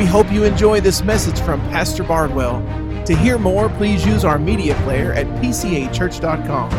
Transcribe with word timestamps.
We 0.00 0.06
hope 0.06 0.32
you 0.32 0.44
enjoy 0.44 0.80
this 0.80 1.04
message 1.04 1.38
from 1.40 1.60
Pastor 1.68 2.02
Bardwell. 2.02 2.62
To 3.04 3.14
hear 3.14 3.36
more, 3.36 3.68
please 3.68 4.06
use 4.06 4.24
our 4.24 4.38
media 4.38 4.74
player 4.76 5.12
at 5.12 5.26
pcachurch.com 5.42 6.72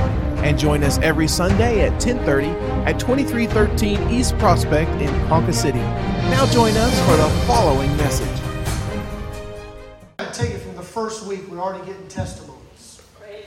and 0.44 0.58
join 0.58 0.83
us 0.83 0.97
every 1.03 1.27
Sunday 1.27 1.85
at 1.85 2.01
10:30 2.01 2.49
at 2.87 2.99
2313 2.99 4.09
East 4.09 4.35
Prospect 4.39 4.89
in 4.99 5.27
Ponca 5.27 5.53
City. 5.53 5.77
Now 6.31 6.47
join 6.47 6.75
us 6.75 6.99
for 7.01 7.15
the 7.15 7.29
following 7.45 7.95
message. 7.97 8.41
I 10.17 10.25
tell 10.25 10.47
you 10.47 10.57
from 10.57 10.75
the 10.75 10.81
first 10.81 11.27
week, 11.27 11.41
we're 11.47 11.61
already 11.61 11.85
getting 11.85 12.07
testimonies. 12.07 13.01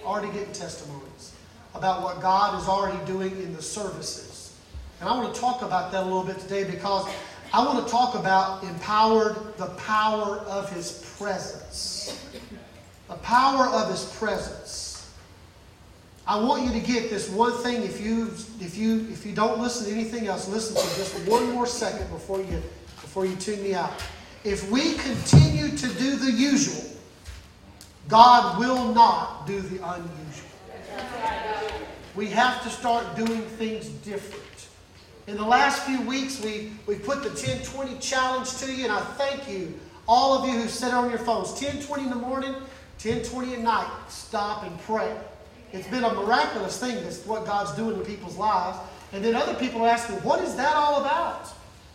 Already 0.06 0.28
getting 0.28 0.52
testimonies 0.52 1.32
about 1.74 2.04
what 2.04 2.22
God 2.22 2.62
is 2.62 2.68
already 2.68 3.04
doing 3.06 3.32
in 3.42 3.56
the 3.56 3.62
services. 3.62 4.52
And 5.00 5.08
I 5.08 5.18
want 5.18 5.34
to 5.34 5.40
talk 5.40 5.62
about 5.62 5.90
that 5.90 6.04
a 6.04 6.06
little 6.06 6.22
bit 6.22 6.38
today 6.38 6.62
because 6.62 7.08
I 7.54 7.64
want 7.64 7.86
to 7.86 7.88
talk 7.88 8.16
about 8.16 8.64
empowered 8.64 9.36
the 9.58 9.66
power 9.76 10.38
of 10.38 10.68
his 10.72 11.14
presence. 11.16 12.28
The 13.06 13.14
power 13.14 13.66
of 13.66 13.92
his 13.92 14.04
presence. 14.16 15.08
I 16.26 16.40
want 16.40 16.64
you 16.64 16.72
to 16.72 16.84
get 16.84 17.10
this 17.10 17.30
one 17.30 17.52
thing 17.62 17.84
if 17.84 18.00
you 18.00 18.32
if 18.60 18.76
you 18.76 19.06
if 19.08 19.24
you 19.24 19.36
don't 19.36 19.60
listen 19.60 19.86
to 19.86 19.92
anything 19.92 20.26
else, 20.26 20.48
listen 20.48 20.74
to 20.74 20.96
just 20.96 21.16
one 21.28 21.52
more 21.52 21.64
second 21.64 22.10
before 22.10 22.40
you 22.40 22.60
before 23.00 23.24
you 23.24 23.36
tune 23.36 23.62
me 23.62 23.72
out. 23.72 24.02
If 24.42 24.68
we 24.68 24.94
continue 24.94 25.68
to 25.76 25.88
do 25.94 26.16
the 26.16 26.32
usual, 26.32 26.90
God 28.08 28.58
will 28.58 28.92
not 28.92 29.46
do 29.46 29.60
the 29.60 29.76
unusual. 29.76 30.50
We 32.16 32.26
have 32.30 32.64
to 32.64 32.68
start 32.68 33.14
doing 33.14 33.42
things 33.42 33.88
different. 33.88 34.43
In 35.26 35.38
the 35.38 35.44
last 35.44 35.84
few 35.84 36.02
weeks, 36.02 36.42
we, 36.42 36.70
we 36.86 36.96
put 36.96 37.22
the 37.22 37.30
1020 37.30 37.98
challenge 37.98 38.58
to 38.58 38.70
you, 38.70 38.84
and 38.84 38.92
I 38.92 39.00
thank 39.00 39.48
you, 39.48 39.72
all 40.06 40.36
of 40.36 40.46
you 40.46 40.60
who 40.60 40.68
sit 40.68 40.92
on 40.92 41.08
your 41.08 41.18
phones. 41.18 41.48
1020 41.48 42.02
in 42.02 42.10
the 42.10 42.16
morning, 42.16 42.52
1020 42.52 43.54
at 43.54 43.60
night. 43.60 43.90
Stop 44.08 44.64
and 44.64 44.78
pray. 44.80 45.16
It's 45.72 45.88
been 45.88 46.04
a 46.04 46.12
miraculous 46.12 46.78
thing. 46.78 47.02
That's 47.02 47.24
what 47.24 47.46
God's 47.46 47.72
doing 47.72 47.98
in 47.98 48.04
people's 48.04 48.36
lives. 48.36 48.78
And 49.12 49.24
then 49.24 49.34
other 49.34 49.54
people 49.54 49.82
are 49.82 49.88
asking, 49.88 50.16
what 50.16 50.40
is 50.42 50.56
that 50.56 50.76
all 50.76 51.00
about? 51.00 51.48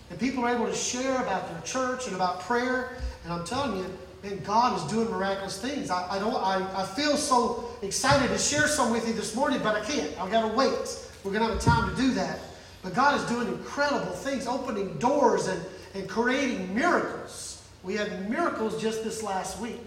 And 0.09 0.19
people 0.19 0.43
are 0.43 0.49
able 0.49 0.65
to 0.65 0.73
share 0.73 1.15
about 1.21 1.47
their 1.51 1.61
church 1.61 2.07
and 2.07 2.15
about 2.15 2.39
prayer. 2.41 2.97
And 3.23 3.31
I'm 3.31 3.45
telling 3.45 3.77
you, 3.77 3.85
man, 4.23 4.39
God 4.43 4.75
is 4.75 4.91
doing 4.91 5.07
miraculous 5.11 5.61
things. 5.61 5.91
I, 5.91 6.15
I 6.15 6.17
don't 6.17 6.35
I, 6.35 6.81
I 6.81 6.83
feel 6.83 7.15
so 7.15 7.69
excited 7.83 8.29
to 8.29 8.39
share 8.39 8.67
some 8.67 8.91
with 8.91 9.07
you 9.07 9.13
this 9.13 9.35
morning, 9.35 9.59
but 9.61 9.75
I 9.75 9.85
can't. 9.85 10.19
I've 10.19 10.31
got 10.31 10.49
to 10.49 10.55
wait. 10.55 11.05
We're 11.23 11.31
going 11.31 11.45
to 11.45 11.53
have 11.53 11.57
a 11.57 11.59
time 11.59 11.95
to 11.95 12.01
do 12.01 12.11
that. 12.15 12.39
But 12.81 12.93
God 12.93 13.19
is 13.19 13.25
doing 13.27 13.47
incredible 13.47 14.11
things, 14.11 14.47
opening 14.47 14.97
doors 14.97 15.47
and, 15.47 15.61
and 15.93 16.07
creating 16.07 16.73
miracles. 16.73 17.61
We 17.83 17.95
had 17.95 18.29
miracles 18.29 18.81
just 18.81 19.03
this 19.03 19.23
last 19.23 19.59
week 19.59 19.85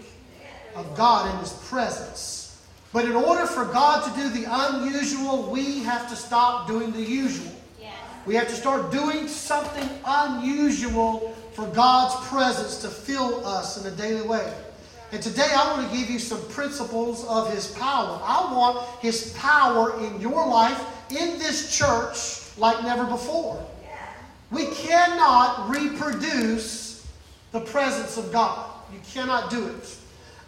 of 0.75 0.95
God 0.95 1.33
in 1.33 1.39
His 1.39 1.53
presence. 1.53 2.61
But 2.91 3.05
in 3.05 3.15
order 3.15 3.47
for 3.47 3.65
God 3.65 4.03
to 4.03 4.21
do 4.21 4.29
the 4.29 4.45
unusual, 4.47 5.49
we 5.51 5.79
have 5.83 6.07
to 6.09 6.15
stop 6.15 6.67
doing 6.67 6.91
the 6.91 7.01
usual. 7.01 7.51
We 8.25 8.35
have 8.35 8.47
to 8.47 8.55
start 8.55 8.91
doing 8.91 9.27
something 9.27 9.89
unusual 10.05 11.35
for 11.53 11.67
God's 11.67 12.15
presence 12.27 12.77
to 12.81 12.87
fill 12.87 13.45
us 13.45 13.83
in 13.83 13.91
a 13.91 13.95
daily 13.95 14.25
way. 14.25 14.53
And 15.11 15.21
today 15.21 15.49
I 15.53 15.73
want 15.73 15.91
to 15.91 15.97
give 15.97 16.09
you 16.09 16.19
some 16.19 16.41
principles 16.49 17.25
of 17.25 17.53
His 17.53 17.67
power. 17.73 18.19
I 18.23 18.53
want 18.53 18.87
His 18.99 19.33
power 19.37 19.99
in 19.99 20.21
your 20.21 20.47
life, 20.47 20.81
in 21.11 21.37
this 21.37 21.75
church, 21.75 22.42
like 22.57 22.83
never 22.83 23.05
before. 23.05 23.63
We 24.51 24.67
cannot 24.67 25.69
reproduce 25.69 27.07
the 27.51 27.61
presence 27.61 28.17
of 28.17 28.31
God. 28.31 28.69
You 28.91 28.99
cannot 29.11 29.49
do 29.49 29.67
it. 29.67 29.97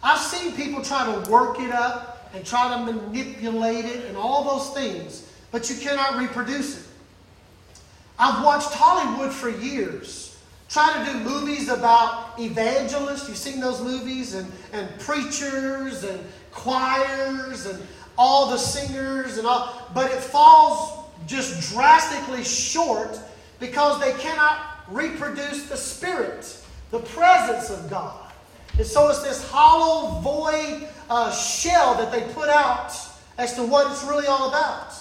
I've 0.02 0.20
seen 0.20 0.52
people 0.52 0.82
try 0.82 1.04
to 1.12 1.30
work 1.30 1.58
it 1.60 1.72
up 1.72 2.30
and 2.34 2.44
try 2.44 2.68
to 2.76 2.92
manipulate 2.92 3.84
it 3.84 4.04
and 4.04 4.16
all 4.16 4.44
those 4.44 4.74
things, 4.74 5.30
but 5.50 5.68
you 5.68 5.76
cannot 5.76 6.18
reproduce 6.18 6.80
it. 6.80 6.86
I've 8.18 8.44
watched 8.44 8.72
Hollywood 8.72 9.32
for 9.32 9.50
years 9.50 10.26
try 10.68 10.92
to 10.92 11.12
do 11.12 11.18
movies 11.20 11.68
about 11.68 12.38
evangelists. 12.38 13.28
You've 13.28 13.36
seen 13.36 13.60
those 13.60 13.80
movies, 13.80 14.34
and, 14.34 14.50
and 14.72 14.88
preachers 15.00 16.04
and 16.04 16.20
choirs 16.50 17.66
and 17.66 17.82
all 18.18 18.50
the 18.50 18.58
singers 18.58 19.38
and 19.38 19.46
all, 19.46 19.88
but 19.94 20.10
it 20.10 20.20
falls 20.20 21.05
just 21.26 21.72
drastically 21.72 22.44
short 22.44 23.18
because 23.58 24.00
they 24.00 24.12
cannot 24.20 24.58
reproduce 24.88 25.68
the 25.68 25.76
Spirit, 25.76 26.62
the 26.90 27.00
presence 27.00 27.70
of 27.70 27.88
God. 27.90 28.32
And 28.76 28.86
so 28.86 29.08
it's 29.08 29.22
this 29.22 29.48
hollow, 29.50 30.20
void 30.20 30.88
uh, 31.08 31.32
shell 31.32 31.94
that 31.94 32.12
they 32.12 32.22
put 32.34 32.48
out 32.48 32.92
as 33.38 33.54
to 33.54 33.62
what 33.62 33.90
it's 33.90 34.04
really 34.04 34.26
all 34.26 34.48
about. 34.48 34.94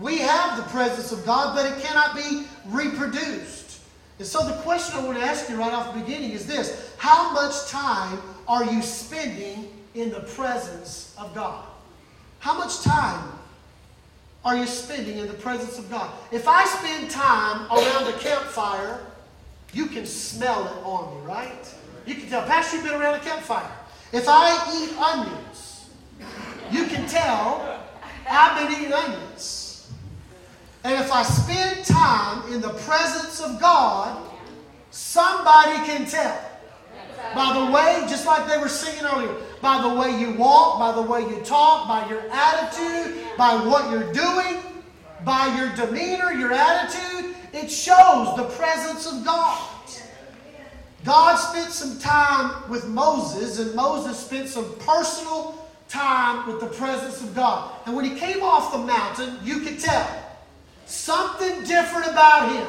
We 0.00 0.18
have 0.18 0.56
the 0.56 0.64
presence 0.64 1.12
of 1.12 1.24
God, 1.24 1.54
but 1.54 1.70
it 1.70 1.84
cannot 1.84 2.16
be 2.16 2.46
reproduced. 2.66 3.80
And 4.18 4.26
so 4.26 4.46
the 4.46 4.54
question 4.62 4.98
I 4.98 5.04
want 5.04 5.18
to 5.18 5.24
ask 5.24 5.48
you 5.48 5.56
right 5.56 5.72
off 5.72 5.94
the 5.94 6.00
beginning 6.00 6.32
is 6.32 6.46
this 6.46 6.94
How 6.98 7.32
much 7.32 7.68
time 7.68 8.18
are 8.48 8.64
you 8.64 8.82
spending 8.82 9.70
in 9.94 10.10
the 10.10 10.20
presence 10.20 11.14
of 11.18 11.34
God? 11.34 11.64
How 12.40 12.58
much 12.58 12.82
time 12.82 13.33
are 14.44 14.56
you 14.56 14.66
spending 14.66 15.18
in 15.18 15.26
the 15.26 15.34
presence 15.34 15.78
of 15.78 15.90
God? 15.90 16.12
If 16.30 16.46
I 16.46 16.64
spend 16.66 17.10
time 17.10 17.66
around 17.70 18.08
a 18.08 18.18
campfire, 18.18 19.00
you 19.72 19.86
can 19.86 20.06
smell 20.06 20.66
it 20.66 20.84
on 20.84 21.14
me, 21.14 21.26
right? 21.26 21.74
You 22.06 22.14
can 22.14 22.28
tell, 22.28 22.46
Pastor, 22.46 22.76
you've 22.76 22.84
been 22.84 23.00
around 23.00 23.14
a 23.14 23.20
campfire. 23.20 23.70
If 24.12 24.26
I 24.28 24.52
eat 24.76 24.96
onions, 24.98 25.90
you 26.70 26.86
can 26.86 27.08
tell 27.08 27.80
I've 28.28 28.68
been 28.68 28.78
eating 28.78 28.92
onions. 28.92 29.90
And 30.84 31.02
if 31.02 31.10
I 31.10 31.22
spend 31.22 31.84
time 31.84 32.52
in 32.52 32.60
the 32.60 32.70
presence 32.70 33.40
of 33.40 33.60
God, 33.60 34.22
somebody 34.90 35.76
can 35.86 36.06
tell. 36.06 36.38
By 37.34 37.52
the 37.58 37.72
way, 37.72 38.06
just 38.08 38.26
like 38.26 38.48
they 38.48 38.58
were 38.58 38.68
singing 38.68 39.04
earlier, 39.04 39.34
by 39.60 39.80
the 39.82 39.94
way 39.94 40.18
you 40.18 40.34
walk, 40.34 40.78
by 40.78 40.92
the 40.92 41.02
way 41.02 41.20
you 41.20 41.40
talk, 41.42 41.88
by 41.88 42.08
your 42.08 42.22
attitude, 42.30 43.24
by 43.36 43.54
what 43.54 43.90
you're 43.90 44.12
doing, 44.12 44.60
by 45.24 45.54
your 45.56 45.74
demeanor, 45.74 46.32
your 46.32 46.52
attitude, 46.52 47.34
it 47.52 47.70
shows 47.70 48.36
the 48.36 48.44
presence 48.56 49.06
of 49.06 49.24
God. 49.24 49.70
God 51.04 51.36
spent 51.36 51.70
some 51.70 51.98
time 51.98 52.68
with 52.70 52.86
Moses, 52.88 53.58
and 53.58 53.74
Moses 53.74 54.18
spent 54.18 54.48
some 54.48 54.74
personal 54.78 55.68
time 55.88 56.46
with 56.46 56.60
the 56.60 56.66
presence 56.66 57.20
of 57.20 57.34
God. 57.34 57.74
And 57.86 57.94
when 57.94 58.04
he 58.04 58.18
came 58.18 58.42
off 58.42 58.72
the 58.72 58.78
mountain, 58.78 59.38
you 59.44 59.60
could 59.60 59.78
tell 59.78 60.08
something 60.86 61.62
different 61.64 62.06
about 62.06 62.52
him. 62.52 62.66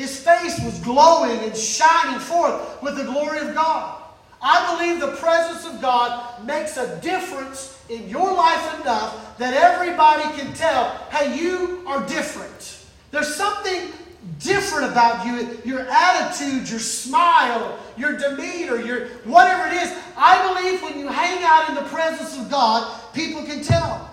His 0.00 0.18
face 0.18 0.58
was 0.64 0.78
glowing 0.78 1.40
and 1.40 1.54
shining 1.54 2.20
forth 2.20 2.82
with 2.82 2.96
the 2.96 3.04
glory 3.04 3.40
of 3.40 3.54
God. 3.54 4.02
I 4.40 4.74
believe 4.74 4.98
the 4.98 5.14
presence 5.18 5.66
of 5.66 5.82
God 5.82 6.42
makes 6.46 6.78
a 6.78 6.98
difference 7.02 7.78
in 7.90 8.08
your 8.08 8.32
life 8.32 8.80
enough 8.80 9.36
that 9.36 9.52
everybody 9.52 10.22
can 10.40 10.54
tell, 10.54 10.88
hey, 11.10 11.38
you 11.38 11.84
are 11.86 12.02
different. 12.06 12.82
There's 13.10 13.34
something 13.34 13.92
different 14.38 14.90
about 14.90 15.26
you, 15.26 15.58
your 15.66 15.80
attitude, 15.80 16.70
your 16.70 16.80
smile, 16.80 17.78
your 17.98 18.16
demeanor, 18.16 18.80
your 18.80 19.08
whatever 19.24 19.68
it 19.68 19.82
is. 19.82 19.94
I 20.16 20.54
believe 20.54 20.82
when 20.82 20.98
you 20.98 21.08
hang 21.08 21.44
out 21.44 21.68
in 21.68 21.74
the 21.74 21.90
presence 21.90 22.38
of 22.38 22.50
God, 22.50 22.98
people 23.12 23.42
can 23.42 23.62
tell. 23.62 24.08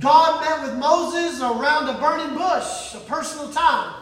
God 0.00 0.44
met 0.44 0.68
with 0.68 0.76
Moses 0.76 1.40
around 1.40 1.88
a 1.88 2.00
burning 2.00 2.36
bush, 2.36 2.96
a 2.96 3.00
personal 3.06 3.52
time. 3.52 4.00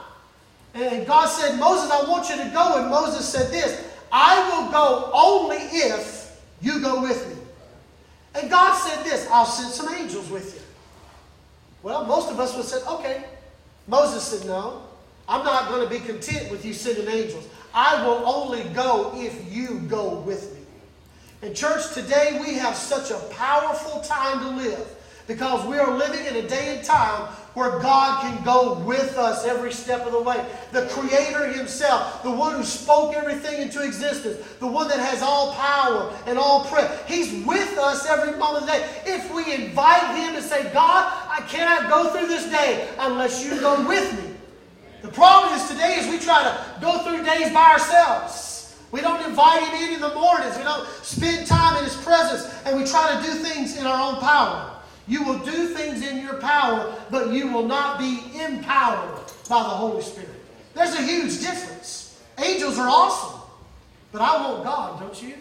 And 0.74 1.06
God 1.06 1.26
said, 1.26 1.58
Moses, 1.58 1.90
I 1.90 2.08
want 2.08 2.28
you 2.30 2.36
to 2.36 2.50
go. 2.50 2.80
And 2.80 2.90
Moses 2.90 3.28
said 3.28 3.50
this 3.50 3.84
I 4.10 4.48
will 4.50 4.70
go 4.70 5.10
only 5.12 5.56
if 5.56 6.40
you 6.60 6.80
go 6.80 7.02
with 7.02 7.28
me. 7.28 7.42
And 8.34 8.50
God 8.50 8.74
said 8.74 9.04
this 9.04 9.28
I'll 9.30 9.46
send 9.46 9.72
some 9.72 9.94
angels 9.94 10.30
with 10.30 10.54
you. 10.54 10.62
Well, 11.82 12.04
most 12.04 12.30
of 12.30 12.38
us 12.38 12.56
would 12.56 12.64
said, 12.64 12.82
okay. 12.86 13.24
Moses 13.88 14.22
said, 14.22 14.46
no, 14.46 14.82
I'm 15.28 15.44
not 15.44 15.69
going 15.69 15.82
to 15.82 15.90
be 15.90 15.98
content 15.98 16.50
with 16.50 16.64
you 16.64 16.72
sending 16.72 17.08
angels. 17.08 17.48
I 17.75 18.06
will 18.06 18.22
only 18.26 18.62
go 18.75 19.12
if 19.16 19.52
you 19.52 19.80
go 19.80 20.20
with 20.20 20.54
me. 20.54 20.60
And, 21.42 21.56
church 21.56 21.92
today, 21.92 22.38
we 22.40 22.54
have 22.54 22.76
such 22.76 23.10
a 23.10 23.18
powerful 23.34 24.00
time 24.02 24.38
to 24.40 24.62
live 24.62 24.86
because 25.26 25.66
we 25.66 25.78
are 25.78 25.96
living 25.96 26.25
in 26.26 26.36
a 26.44 26.48
day 26.48 26.76
and 26.76 26.84
time 26.84 27.28
where 27.54 27.78
God 27.81 28.22
can 28.22 28.43
go 28.44 28.78
with 28.81 29.19
us 29.19 29.44
every 29.44 29.72
step 29.72 30.06
of 30.06 30.12
the 30.12 30.20
way. 30.20 30.44
The 30.72 30.87
Creator 30.87 31.52
Himself, 31.52 32.22
the 32.22 32.31
one 32.31 32.54
who 32.54 32.64
spoke 32.64 33.14
everything 33.14 33.60
into 33.60 33.82
existence, 33.82 34.38
the 34.58 34.66
one 34.66 34.88
that 34.88 34.99
has 34.99 35.22
all 35.22 35.52
power 35.54 36.14
and 36.26 36.38
all 36.38 36.64
prayer. 36.64 36.99
He's 37.06 37.44
with 37.46 37.76
us 37.78 38.06
every 38.06 38.38
moment 38.38 38.64
of 38.64 38.66
the 38.66 38.72
day. 38.72 39.02
If 39.04 39.34
we 39.34 39.52
invite 39.54 40.16
Him 40.16 40.34
to 40.34 40.43
say, 40.43 40.72
God, 40.72 41.12
I 41.28 41.43
cannot 41.46 41.90
go 41.90 42.10
through 42.10 42.28
this 42.28 42.49
day 42.50 42.88
unless 42.99 43.44
you 43.44 43.60
go 43.60 43.87
with 43.87 44.12
me. 44.25 44.34
The 45.02 45.08
problem 45.08 45.54
is 45.54 45.69
today 45.69 45.96
is 45.99 46.08
we 46.08 46.19
try 46.19 46.43
to 46.44 46.81
go 46.81 46.99
through 47.04 47.25
days 47.25 47.52
by 47.52 47.72
ourselves. 47.72 48.78
We 48.93 49.00
don't 49.00 49.25
invite 49.28 49.62
Him 49.62 49.88
in 49.88 49.94
in 49.94 50.00
the 50.00 50.14
mornings. 50.14 50.56
We 50.56 50.62
don't 50.62 50.87
spend 51.02 51.46
time 51.46 51.78
in 51.78 51.84
His 51.84 51.96
presence, 51.96 52.54
and 52.64 52.78
we 52.78 52.87
try 52.87 53.16
to 53.16 53.22
do 53.26 53.32
things 53.34 53.76
in 53.76 53.87
our 53.87 54.12
own 54.12 54.20
power. 54.20 54.71
You 55.08 55.25
will 55.25 55.38
do 55.40 55.69
things 55.69 56.06
in 56.06 56.20
your 56.20 56.34
power, 56.34 56.94
but 57.10 57.32
you 57.32 57.49
will 57.49 57.66
not 57.66 57.99
be 57.99 58.20
empowered 58.40 59.19
by 59.49 59.62
the 59.62 59.69
Holy 59.69 60.02
Spirit. 60.02 60.31
There's 60.75 60.94
a 60.94 61.02
huge 61.02 61.40
difference. 61.40 62.20
Angels 62.43 62.78
are 62.78 62.88
awesome, 62.88 63.40
but 64.10 64.20
I 64.20 64.49
want 64.49 64.64
God, 64.64 65.00
don't 65.00 65.22
you? 65.22 65.34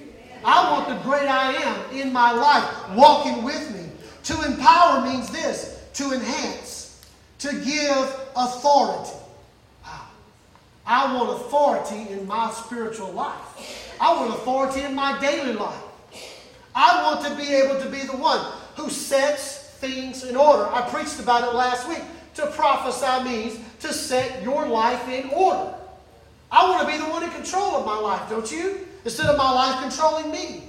I 0.43 0.71
want 0.71 0.89
the 0.89 0.95
great 1.09 1.27
I 1.27 1.53
am 1.53 1.97
in 1.97 2.11
my 2.11 2.31
life 2.31 2.95
walking 2.95 3.43
with 3.43 3.73
me. 3.75 3.89
To 4.23 4.41
empower 4.43 5.01
means 5.01 5.29
this 5.29 5.81
to 5.93 6.13
enhance, 6.13 7.05
to 7.39 7.51
give 7.63 8.19
authority. 8.35 9.15
Ah, 9.85 10.09
I 10.85 11.13
want 11.13 11.41
authority 11.41 12.11
in 12.11 12.25
my 12.27 12.51
spiritual 12.51 13.11
life. 13.11 13.97
I 13.99 14.15
want 14.15 14.33
authority 14.33 14.81
in 14.81 14.95
my 14.95 15.19
daily 15.19 15.53
life. 15.53 15.83
I 16.73 17.03
want 17.03 17.25
to 17.27 17.35
be 17.35 17.53
able 17.53 17.79
to 17.81 17.89
be 17.89 17.99
the 17.99 18.15
one 18.15 18.41
who 18.81 18.89
sets 18.89 19.57
things 19.79 20.23
in 20.23 20.35
order. 20.35 20.65
I 20.65 20.81
preached 20.89 21.19
about 21.19 21.43
it 21.43 21.55
last 21.55 21.87
week. 21.87 22.01
To 22.35 22.47
prophesy 22.47 23.23
means 23.23 23.59
to 23.81 23.93
set 23.93 24.41
your 24.41 24.65
life 24.67 25.07
in 25.07 25.29
order. 25.29 25.73
I 26.51 26.69
want 26.69 26.87
to 26.87 26.91
be 26.91 26.97
the 26.97 27.09
one 27.09 27.23
in 27.23 27.29
control 27.29 27.75
of 27.75 27.85
my 27.85 27.97
life, 27.97 28.29
don't 28.29 28.51
you? 28.51 28.87
Instead 29.05 29.27
of 29.27 29.37
my 29.37 29.51
life 29.51 29.81
controlling 29.81 30.31
me. 30.31 30.63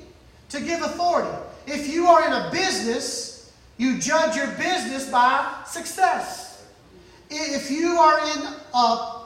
To 0.50 0.60
give 0.60 0.82
authority. 0.82 1.36
If 1.66 1.92
you 1.92 2.06
are 2.06 2.26
in 2.26 2.32
a 2.32 2.50
business, 2.50 3.52
you 3.78 3.98
judge 3.98 4.36
your 4.36 4.48
business 4.48 5.08
by 5.08 5.62
success. 5.66 6.66
If 7.30 7.70
you 7.70 7.96
are 7.96 8.18
in 8.18 8.54
uh, 8.74 9.24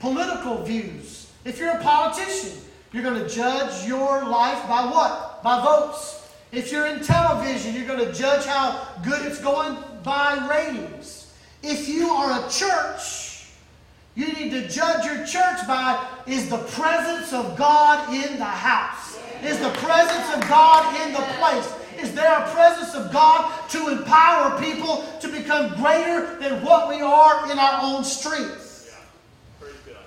political 0.00 0.62
views, 0.64 1.30
if 1.44 1.58
you're 1.58 1.76
a 1.76 1.82
politician, 1.82 2.58
you're 2.92 3.02
going 3.02 3.22
to 3.22 3.28
judge 3.28 3.86
your 3.86 4.24
life 4.24 4.66
by 4.66 4.86
what? 4.86 5.42
By 5.42 5.62
votes. 5.62 6.23
If 6.54 6.70
you're 6.70 6.86
in 6.86 7.02
television, 7.02 7.74
you're 7.74 7.86
going 7.86 8.04
to 8.04 8.12
judge 8.12 8.46
how 8.46 8.86
good 9.02 9.26
it's 9.26 9.40
going 9.40 9.76
by 10.04 10.46
ratings. 10.48 11.32
If 11.64 11.88
you 11.88 12.10
are 12.10 12.46
a 12.46 12.48
church, 12.48 13.48
you 14.14 14.32
need 14.32 14.50
to 14.50 14.68
judge 14.68 15.04
your 15.04 15.26
church 15.26 15.66
by 15.66 16.06
is 16.28 16.48
the 16.48 16.58
presence 16.58 17.32
of 17.32 17.56
God 17.56 18.14
in 18.14 18.38
the 18.38 18.44
house? 18.44 19.18
Is 19.42 19.58
the 19.58 19.70
presence 19.70 20.34
of 20.36 20.48
God 20.48 21.04
in 21.04 21.12
the 21.12 21.26
place? 21.38 21.74
Is 22.00 22.14
there 22.14 22.38
a 22.38 22.48
presence 22.52 22.94
of 22.94 23.12
God 23.12 23.68
to 23.70 23.88
empower 23.88 24.60
people 24.60 25.04
to 25.20 25.28
become 25.28 25.74
greater 25.74 26.38
than 26.38 26.64
what 26.64 26.88
we 26.88 27.00
are 27.00 27.50
in 27.50 27.58
our 27.58 27.80
own 27.82 28.04
strength? 28.04 28.96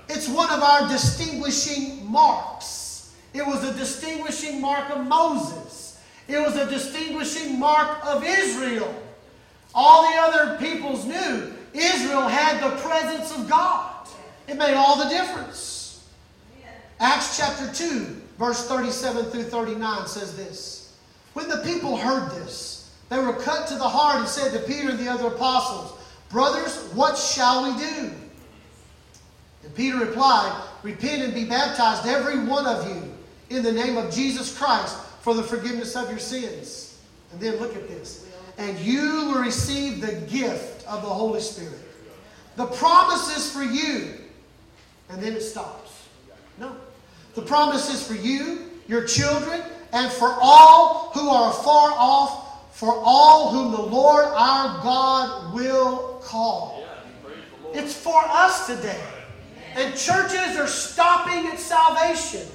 It's 0.07 0.29
one 0.29 0.49
of 0.49 0.61
our 0.61 0.88
distinguishing 0.88 2.09
marks. 2.09 3.13
It 3.33 3.45
was 3.45 3.65
a 3.65 3.73
distinguishing 3.73 4.61
mark 4.61 4.89
of 4.89 5.05
Moses. 5.05 5.86
It 6.27 6.39
was 6.39 6.56
a 6.57 6.69
distinguishing 6.69 7.57
mark 7.57 8.06
of 8.06 8.24
Israel. 8.24 8.94
All 9.74 10.09
the 10.09 10.18
other 10.18 10.57
peoples 10.57 11.06
knew 11.06 11.53
Israel 11.74 12.27
had 12.27 12.62
the 12.62 12.75
presence 12.77 13.35
of 13.35 13.50
God. 13.50 14.07
It 14.47 14.57
made 14.57 14.74
all 14.74 14.97
the 14.97 15.09
difference. 15.09 16.06
Acts 17.00 17.38
chapter 17.38 17.71
2, 17.71 18.21
verse 18.39 18.68
37 18.68 19.25
through 19.25 19.44
39 19.44 20.07
says 20.07 20.35
this 20.35 20.95
When 21.33 21.47
the 21.47 21.57
people 21.57 21.95
heard 21.95 22.31
this, 22.31 22.91
they 23.09 23.19
were 23.19 23.33
cut 23.33 23.68
to 23.68 23.75
the 23.75 23.88
heart 23.88 24.19
and 24.19 24.27
said 24.27 24.51
to 24.53 24.59
Peter 24.68 24.89
and 24.89 25.00
the 25.00 25.09
other 25.09 25.27
apostles, 25.27 25.94
Brothers, 26.30 26.75
what 26.94 27.18
shall 27.18 27.63
we 27.63 27.80
do? 27.80 28.12
And 29.63 29.75
Peter 29.75 29.97
replied, 29.97 30.62
Repent 30.83 31.21
and 31.21 31.33
be 31.33 31.45
baptized, 31.45 32.06
every 32.06 32.44
one 32.44 32.65
of 32.65 32.89
you, 32.89 33.13
in 33.50 33.63
the 33.63 33.71
name 33.71 33.95
of 33.95 34.12
Jesus 34.12 34.57
Christ 34.57 34.97
for 35.27 35.33
the 35.33 35.44
forgiveness 35.44 35.97
of 35.97 36.09
your 36.09 36.19
sins. 36.19 37.01
And 37.33 37.41
then 37.41 37.57
look 37.57 37.75
at 37.75 37.89
this. 37.89 38.25
And 38.57 38.79
you 38.79 39.01
will 39.01 39.44
receive 39.44 40.00
the 40.00 40.13
gift 40.31 40.88
of 40.88 41.01
the 41.01 41.09
Holy 41.09 41.41
Spirit. 41.41 41.81
The 42.56 42.68
promise 42.68 43.35
is 43.35 43.51
for 43.51 43.62
you. 43.62 44.13
And 45.09 45.21
then 45.21 45.33
it 45.33 45.41
stops. 45.41 46.07
No. 46.57 46.77
The 47.35 47.41
promise 47.41 47.94
is 47.94 48.07
for 48.07 48.13
you, 48.13 48.69
your 48.88 49.03
children, 49.03 49.62
and 49.91 50.09
for 50.13 50.33
all 50.39 51.12
who 51.13 51.27
are 51.27 51.51
far 51.51 51.91
off, 51.91 52.73
for 52.77 52.94
all 52.95 53.51
whom 53.51 53.73
the 53.73 53.81
Lord 53.81 54.23
our 54.23 54.81
God 54.81 55.53
will 55.53 56.21
call. 56.23 56.85
It's 57.73 57.94
for 57.94 58.23
us 58.25 58.65
today. 58.65 59.03
And 59.75 59.94
churches 59.94 60.56
are 60.56 60.68
stopping 60.68 61.47
at 61.47 61.59
salvation. 61.59 62.47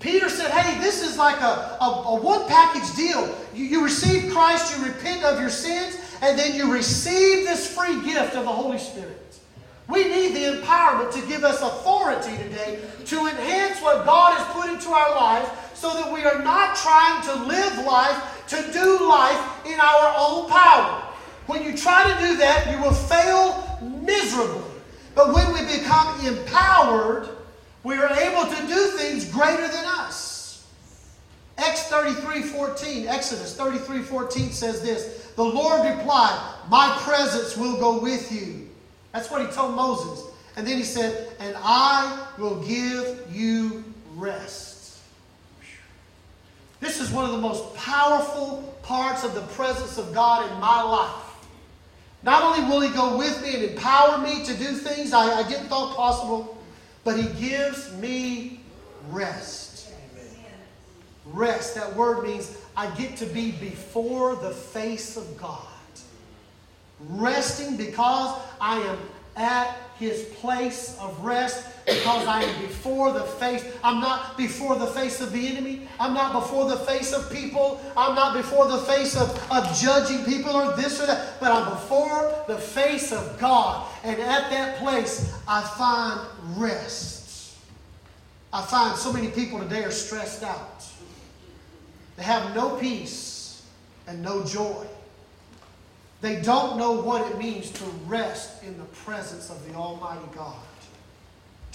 Peter 0.00 0.28
said, 0.28 0.50
Hey, 0.50 0.78
this 0.80 1.02
is 1.02 1.16
like 1.16 1.40
a, 1.40 1.78
a, 1.80 2.04
a 2.08 2.20
one 2.20 2.46
package 2.48 2.94
deal. 2.94 3.34
You, 3.54 3.64
you 3.64 3.84
receive 3.84 4.32
Christ, 4.32 4.76
you 4.76 4.84
repent 4.84 5.24
of 5.24 5.40
your 5.40 5.50
sins, 5.50 5.98
and 6.22 6.38
then 6.38 6.54
you 6.54 6.72
receive 6.72 7.46
this 7.46 7.74
free 7.74 8.02
gift 8.04 8.34
of 8.36 8.44
the 8.44 8.52
Holy 8.52 8.78
Spirit. 8.78 9.22
We 9.88 10.04
need 10.04 10.34
the 10.34 10.60
empowerment 10.60 11.12
to 11.12 11.26
give 11.28 11.44
us 11.44 11.62
authority 11.62 12.36
today 12.42 12.80
to 13.06 13.26
enhance 13.26 13.80
what 13.80 14.04
God 14.04 14.36
has 14.36 14.52
put 14.52 14.68
into 14.68 14.90
our 14.90 15.14
lives 15.14 15.48
so 15.74 15.94
that 15.94 16.12
we 16.12 16.24
are 16.24 16.42
not 16.42 16.76
trying 16.76 17.22
to 17.22 17.46
live 17.46 17.86
life, 17.86 18.44
to 18.48 18.56
do 18.72 19.08
life 19.08 19.66
in 19.66 19.78
our 19.78 20.14
own 20.18 20.50
power. 20.50 21.02
When 21.46 21.62
you 21.62 21.76
try 21.76 22.10
to 22.12 22.18
do 22.18 22.36
that, 22.38 22.68
you 22.72 22.82
will 22.82 22.92
fail 22.92 23.78
miserably. 24.04 24.62
But 25.14 25.32
when 25.32 25.52
we 25.52 25.78
become 25.78 26.26
empowered, 26.26 27.35
we 27.86 27.96
are 27.96 28.10
able 28.10 28.52
to 28.52 28.66
do 28.66 28.86
things 28.98 29.30
greater 29.30 29.68
than 29.68 29.84
us. 29.84 30.66
X 31.56 31.84
33 31.84 32.42
14, 32.42 33.06
Exodus 33.06 33.56
33 33.56 34.02
14 34.02 34.50
says 34.50 34.82
this 34.82 35.30
The 35.36 35.44
Lord 35.44 35.96
replied, 35.96 36.36
My 36.68 36.98
presence 37.02 37.56
will 37.56 37.78
go 37.78 38.00
with 38.00 38.32
you. 38.32 38.68
That's 39.12 39.30
what 39.30 39.40
he 39.40 39.46
told 39.52 39.76
Moses. 39.76 40.26
And 40.56 40.66
then 40.66 40.78
he 40.78 40.82
said, 40.82 41.28
And 41.38 41.54
I 41.60 42.26
will 42.38 42.60
give 42.66 43.24
you 43.30 43.84
rest. 44.16 44.98
This 46.80 47.00
is 47.00 47.12
one 47.12 47.24
of 47.24 47.30
the 47.30 47.38
most 47.38 47.72
powerful 47.76 48.76
parts 48.82 49.22
of 49.22 49.32
the 49.36 49.42
presence 49.42 49.96
of 49.96 50.12
God 50.12 50.50
in 50.50 50.58
my 50.58 50.82
life. 50.82 51.22
Not 52.24 52.42
only 52.42 52.68
will 52.68 52.80
He 52.80 52.92
go 52.92 53.16
with 53.16 53.40
me 53.42 53.54
and 53.54 53.62
empower 53.62 54.18
me 54.18 54.44
to 54.44 54.56
do 54.56 54.72
things 54.72 55.12
I, 55.12 55.38
I 55.38 55.48
didn't 55.48 55.68
thought 55.68 55.94
possible, 55.94 56.55
but 57.06 57.16
He 57.16 57.28
gives 57.48 57.96
me 57.98 58.58
rest. 59.10 59.92
Rest. 61.24 61.76
That 61.76 61.94
word 61.94 62.24
means 62.24 62.58
I 62.76 62.90
get 62.96 63.16
to 63.18 63.26
be 63.26 63.52
before 63.52 64.34
the 64.34 64.50
face 64.50 65.16
of 65.16 65.36
God. 65.38 65.68
Resting 67.08 67.76
because 67.76 68.40
I 68.60 68.78
am 68.80 68.98
at 69.36 69.76
his 69.98 70.24
place 70.40 70.98
of 71.00 71.24
rest 71.24 71.64
because 71.86 72.26
I 72.26 72.42
am 72.42 72.62
before 72.62 73.12
the 73.12 73.22
face. 73.22 73.64
I'm 73.84 74.00
not 74.00 74.36
before 74.36 74.76
the 74.76 74.88
face 74.88 75.20
of 75.20 75.32
the 75.32 75.46
enemy. 75.46 75.86
I'm 76.00 76.14
not 76.14 76.32
before 76.32 76.68
the 76.68 76.76
face 76.76 77.12
of 77.12 77.30
people. 77.32 77.80
I'm 77.96 78.16
not 78.16 78.36
before 78.36 78.66
the 78.66 78.78
face 78.78 79.16
of, 79.16 79.30
of 79.52 79.78
judging 79.78 80.24
people 80.24 80.50
or 80.54 80.74
this 80.76 81.00
or 81.00 81.06
that. 81.06 81.38
But 81.38 81.52
I'm 81.52 81.70
before 81.70 82.44
the 82.48 82.58
face 82.58 83.12
of 83.12 83.38
God. 83.38 83.88
And 84.02 84.20
at 84.20 84.50
that 84.50 84.78
place, 84.78 85.32
I 85.46 85.62
find 85.62 86.20
rest. 86.60 87.56
I 88.52 88.62
find 88.62 88.98
so 88.98 89.12
many 89.12 89.28
people 89.28 89.60
today 89.60 89.84
are 89.84 89.92
stressed 89.92 90.42
out. 90.42 90.84
They 92.16 92.24
have 92.24 92.54
no 92.54 92.76
peace 92.76 93.64
and 94.08 94.22
no 94.22 94.44
joy. 94.44 94.86
They 96.20 96.40
don't 96.40 96.78
know 96.78 97.00
what 97.00 97.30
it 97.30 97.38
means 97.38 97.70
to 97.70 97.84
rest 98.06 98.64
in 98.64 98.76
the 98.78 98.84
presence 98.84 99.50
of 99.50 99.68
the 99.68 99.74
Almighty 99.74 100.26
God. 100.34 100.56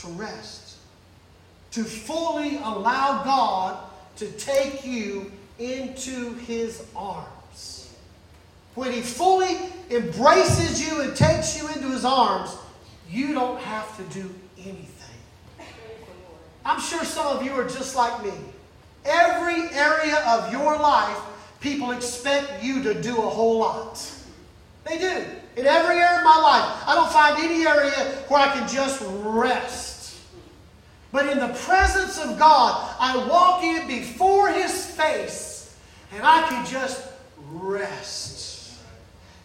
To 0.01 0.08
rest. 0.08 0.77
To 1.72 1.84
fully 1.84 2.58
allow 2.58 3.24
God 3.24 3.77
to 4.17 4.31
take 4.31 4.86
you 4.86 5.31
into 5.60 6.34
His 6.36 6.84
arms. 6.96 7.93
When 8.74 8.91
He 8.91 9.01
fully 9.01 9.58
embraces 9.91 10.81
you 10.86 11.01
and 11.01 11.15
takes 11.15 11.62
you 11.62 11.67
into 11.67 11.89
His 11.89 12.03
arms, 12.03 12.55
you 13.10 13.34
don't 13.34 13.60
have 13.62 13.96
to 13.98 14.03
do 14.20 14.34
anything. 14.58 15.67
I'm 16.65 16.81
sure 16.81 17.03
some 17.03 17.38
of 17.38 17.43
you 17.43 17.51
are 17.51 17.67
just 17.67 17.96
like 17.96 18.24
me. 18.24 18.34
Every 19.05 19.70
area 19.75 20.24
of 20.27 20.51
your 20.51 20.77
life, 20.77 21.17
people 21.60 21.91
expect 21.91 22.63
you 22.63 22.81
to 22.84 23.00
do 23.01 23.17
a 23.17 23.29
whole 23.29 23.60
lot. 23.60 24.12
They 24.88 24.98
do. 24.98 25.25
In 25.58 25.65
every 25.65 25.98
area 25.98 26.20
of 26.20 26.24
my 26.24 26.38
life, 26.38 26.88
I 26.88 26.96
don't 26.96 27.12
find 27.12 27.43
any 27.43 27.67
area 27.67 27.91
where 28.29 28.39
I 28.39 28.53
can 28.53 28.67
just 28.67 29.03
rest. 29.24 29.90
But 31.12 31.27
in 31.27 31.39
the 31.39 31.53
presence 31.65 32.18
of 32.20 32.39
God, 32.39 32.96
I 33.00 33.27
walk 33.27 33.63
in 33.63 33.88
before 33.88 34.50
His 34.50 34.86
face 34.86 35.75
and 36.13 36.24
I 36.24 36.48
can 36.48 36.65
just 36.65 37.08
rest. 37.51 38.74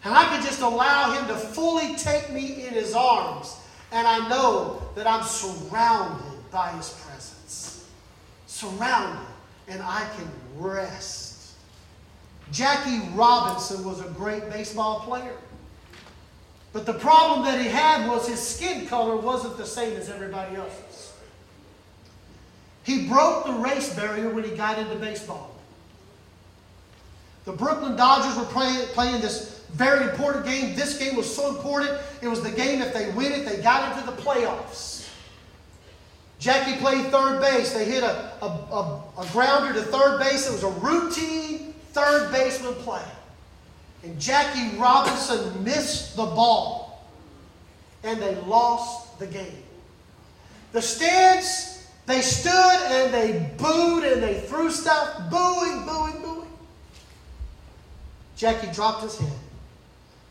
And 0.03 0.13
I 0.13 0.25
can 0.25 0.43
just 0.43 0.61
allow 0.61 1.11
Him 1.11 1.27
to 1.27 1.35
fully 1.35 1.95
take 1.95 2.31
me 2.31 2.65
in 2.67 2.73
His 2.73 2.93
arms. 2.93 3.57
And 3.91 4.07
I 4.07 4.27
know 4.29 4.81
that 4.95 5.07
I'm 5.07 5.23
surrounded 5.23 6.51
by 6.51 6.71
His 6.71 6.89
presence. 6.89 7.85
surrounded, 8.45 9.27
and 9.67 9.81
I 9.83 10.07
can 10.15 10.27
rest. 10.57 11.53
Jackie 12.51 13.01
Robinson 13.13 13.83
was 13.83 13.99
a 13.99 14.09
great 14.11 14.49
baseball 14.49 15.01
player. 15.01 15.35
But 16.73 16.85
the 16.85 16.93
problem 16.93 17.45
that 17.45 17.61
he 17.61 17.67
had 17.67 18.07
was 18.07 18.27
his 18.27 18.39
skin 18.39 18.87
color 18.87 19.15
wasn't 19.15 19.57
the 19.57 19.65
same 19.65 19.97
as 19.97 20.09
everybody 20.09 20.55
else's. 20.55 20.86
He 22.87 23.05
broke 23.05 23.45
the 23.45 23.51
race 23.51 23.93
barrier 23.93 24.29
when 24.29 24.45
he 24.45 24.51
got 24.51 24.79
into 24.79 24.95
baseball. 24.95 25.53
The 27.43 27.51
Brooklyn 27.51 27.97
Dodgers 27.97 28.37
were 28.37 28.49
playing, 28.49 28.87
playing 28.93 29.19
this 29.19 29.61
very 29.73 30.09
important 30.09 30.45
game. 30.45 30.73
This 30.73 30.97
game 30.97 31.17
was 31.17 31.35
so 31.35 31.49
important. 31.49 31.99
It 32.21 32.29
was 32.29 32.41
the 32.41 32.49
game, 32.49 32.81
if 32.81 32.93
they 32.93 33.11
win 33.11 33.33
it, 33.33 33.45
they 33.45 33.61
got 33.61 33.91
into 33.91 34.09
the 34.09 34.15
playoffs. 34.21 35.09
Jackie 36.39 36.79
played 36.79 37.07
third 37.07 37.41
base. 37.41 37.73
They 37.73 37.83
hit 37.83 38.03
a, 38.03 38.31
a, 38.41 38.45
a, 38.45 39.03
a 39.17 39.27
grounder 39.33 39.73
to 39.73 39.81
third 39.81 40.19
base. 40.21 40.47
It 40.47 40.53
was 40.53 40.63
a 40.63 40.79
routine 40.79 41.73
third 41.91 42.31
baseman 42.31 42.73
play. 42.75 43.03
And 44.03 44.17
Jackie 44.17 44.77
Robinson 44.77 45.61
missed 45.61 46.15
the 46.15 46.23
ball. 46.23 47.05
And 48.05 48.21
they 48.21 48.35
lost 48.43 49.19
the 49.19 49.27
game. 49.27 49.61
The 50.71 50.81
stands, 50.81 51.76
they 52.07 52.21
stood 52.21 52.51
and 52.51 53.13
they 53.13 53.51
booed 53.57 54.05
and 54.05 54.23
they 54.23 54.39
threw 54.39 54.71
stuff, 54.71 55.29
booing, 55.29 55.85
booing, 55.85 56.21
booing. 56.21 56.47
Jackie 58.37 58.71
dropped 58.71 59.03
his 59.03 59.19
head. 59.19 59.37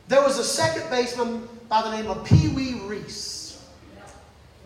There 0.08 0.22
was 0.22 0.38
a 0.38 0.44
second 0.44 0.88
baseman 0.88 1.46
by 1.68 1.82
the 1.82 1.90
name 1.90 2.10
of 2.10 2.24
Pee 2.24 2.48
Wee 2.48 2.80
Reese. 2.84 3.62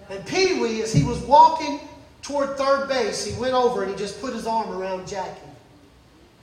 And 0.09 0.25
Pee 0.25 0.61
Wee, 0.61 0.83
as 0.83 0.93
he 0.93 1.02
was 1.02 1.19
walking 1.21 1.81
toward 2.23 2.57
third 2.57 2.88
base, 2.88 3.25
he 3.25 3.38
went 3.40 3.55
over 3.55 3.83
and 3.83 3.90
he 3.90 3.99
just 3.99 4.21
put 4.21 4.33
his 4.33 4.47
arm 4.47 4.71
around 4.71 5.09
Jackie. 5.09 5.40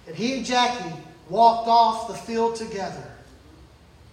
And 0.05 0.15
he 0.15 0.35
and 0.35 0.45
Jackie 0.45 0.93
walked 1.29 1.69
off 1.69 2.09
the 2.09 2.13
field 2.13 2.57
together. 2.57 3.03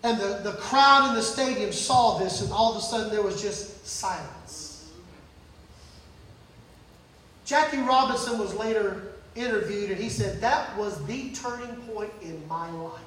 And 0.05 0.21
the, 0.21 0.41
the 0.45 0.53
crowd 0.53 1.09
in 1.09 1.15
the 1.15 1.23
stadium 1.23 1.73
saw 1.73 2.19
this, 2.19 2.43
and 2.43 2.53
all 2.53 2.73
of 2.73 2.79
a 2.79 2.81
sudden 2.81 3.11
there 3.11 3.23
was 3.23 3.43
just 3.43 3.87
silence. 3.87 4.64
Jackie 7.45 7.79
Robinson 7.79 8.39
was 8.39 8.55
later 8.55 9.13
interviewed, 9.35 9.91
and 9.91 10.01
he 10.01 10.09
said, 10.09 10.41
That 10.41 10.77
was 10.79 11.05
the 11.07 11.31
turning 11.31 11.77
point 11.83 12.13
in 12.23 12.47
my 12.49 12.71
life. 12.71 13.01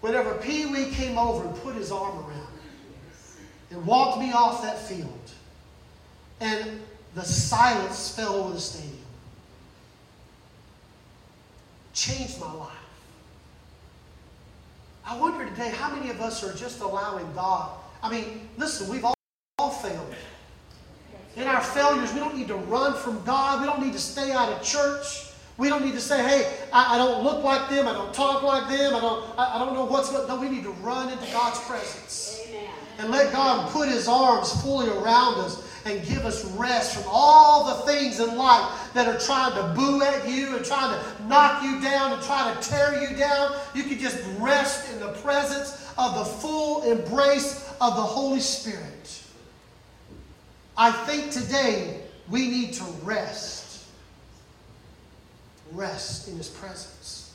Whenever 0.00 0.34
Pee 0.34 0.66
Wee 0.66 0.90
came 0.90 1.18
over 1.18 1.46
and 1.46 1.56
put 1.56 1.74
his 1.74 1.90
arm 1.90 2.16
around 2.18 2.30
me 2.30 2.60
and 3.72 3.84
walked 3.84 4.20
me 4.20 4.32
off 4.32 4.62
that 4.62 4.78
field, 4.78 5.30
and 6.40 6.80
the 7.14 7.24
silence 7.24 8.14
fell 8.14 8.34
over 8.34 8.54
the 8.54 8.60
stadium 8.60 8.98
changed 11.98 12.40
my 12.40 12.52
life. 12.52 12.70
I 15.04 15.18
wonder 15.18 15.48
today 15.48 15.70
how 15.70 15.94
many 15.94 16.10
of 16.10 16.20
us 16.20 16.44
are 16.44 16.54
just 16.54 16.80
allowing 16.80 17.32
God. 17.34 17.70
I 18.02 18.10
mean, 18.10 18.48
listen, 18.56 18.88
we've 18.88 19.04
all, 19.04 19.14
all 19.58 19.70
failed. 19.70 20.14
In 21.38 21.46
our 21.46 21.62
failures, 21.62 22.12
we 22.12 22.18
don't 22.18 22.36
need 22.36 22.48
to 22.48 22.56
run 22.56 22.94
from 22.94 23.22
God. 23.22 23.60
We 23.60 23.66
don't 23.66 23.80
need 23.80 23.92
to 23.92 24.00
stay 24.00 24.32
out 24.32 24.52
of 24.52 24.60
church. 24.60 25.30
We 25.56 25.68
don't 25.68 25.84
need 25.84 25.94
to 25.94 26.00
say, 26.00 26.22
hey, 26.22 26.52
I, 26.72 26.96
I 26.96 26.98
don't 26.98 27.22
look 27.22 27.44
like 27.44 27.70
them. 27.70 27.86
I 27.86 27.92
don't 27.92 28.12
talk 28.12 28.42
like 28.42 28.68
them. 28.68 28.94
I 28.94 29.00
don't, 29.00 29.38
I, 29.38 29.54
I 29.54 29.58
don't 29.58 29.74
know 29.74 29.84
what's 29.84 30.10
going 30.10 30.26
No, 30.26 30.36
we 30.40 30.48
need 30.48 30.64
to 30.64 30.72
run 30.82 31.10
into 31.12 31.24
God's 31.32 31.60
presence. 31.60 32.40
Amen. 32.48 32.70
And 32.98 33.10
let 33.10 33.32
God 33.32 33.70
put 33.70 33.88
his 33.88 34.08
arms 34.08 34.60
fully 34.62 34.88
around 34.88 35.38
us 35.38 35.64
and 35.84 36.04
give 36.06 36.24
us 36.24 36.44
rest 36.56 36.96
from 36.96 37.04
all 37.06 37.66
the 37.66 37.92
things 37.92 38.18
in 38.18 38.36
life 38.36 38.92
that 38.94 39.06
are 39.06 39.18
trying 39.18 39.52
to 39.54 39.74
boo 39.74 40.02
at 40.02 40.28
you 40.28 40.56
and 40.56 40.64
trying 40.64 40.92
to 40.92 41.24
knock 41.24 41.62
you 41.62 41.80
down 41.80 42.12
and 42.12 42.22
try 42.22 42.52
to 42.52 42.68
tear 42.68 43.00
you 43.00 43.16
down. 43.16 43.56
You 43.74 43.84
can 43.84 43.98
just 43.98 44.18
rest 44.38 44.92
in 44.92 44.98
the 44.98 45.12
presence 45.22 45.88
of 45.96 46.16
the 46.16 46.24
full 46.24 46.82
embrace 46.82 47.68
of 47.80 47.94
the 47.94 48.02
Holy 48.02 48.40
Spirit. 48.40 49.17
I 50.78 50.92
think 50.92 51.32
today 51.32 52.02
we 52.30 52.46
need 52.48 52.72
to 52.74 52.84
rest. 53.02 53.84
Rest 55.72 56.28
in 56.28 56.36
His 56.36 56.48
presence. 56.48 57.34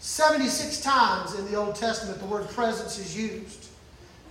76 0.00 0.80
times 0.80 1.38
in 1.38 1.50
the 1.50 1.56
Old 1.56 1.76
Testament 1.76 2.18
the 2.18 2.26
word 2.26 2.48
presence 2.50 2.98
is 2.98 3.16
used. 3.16 3.68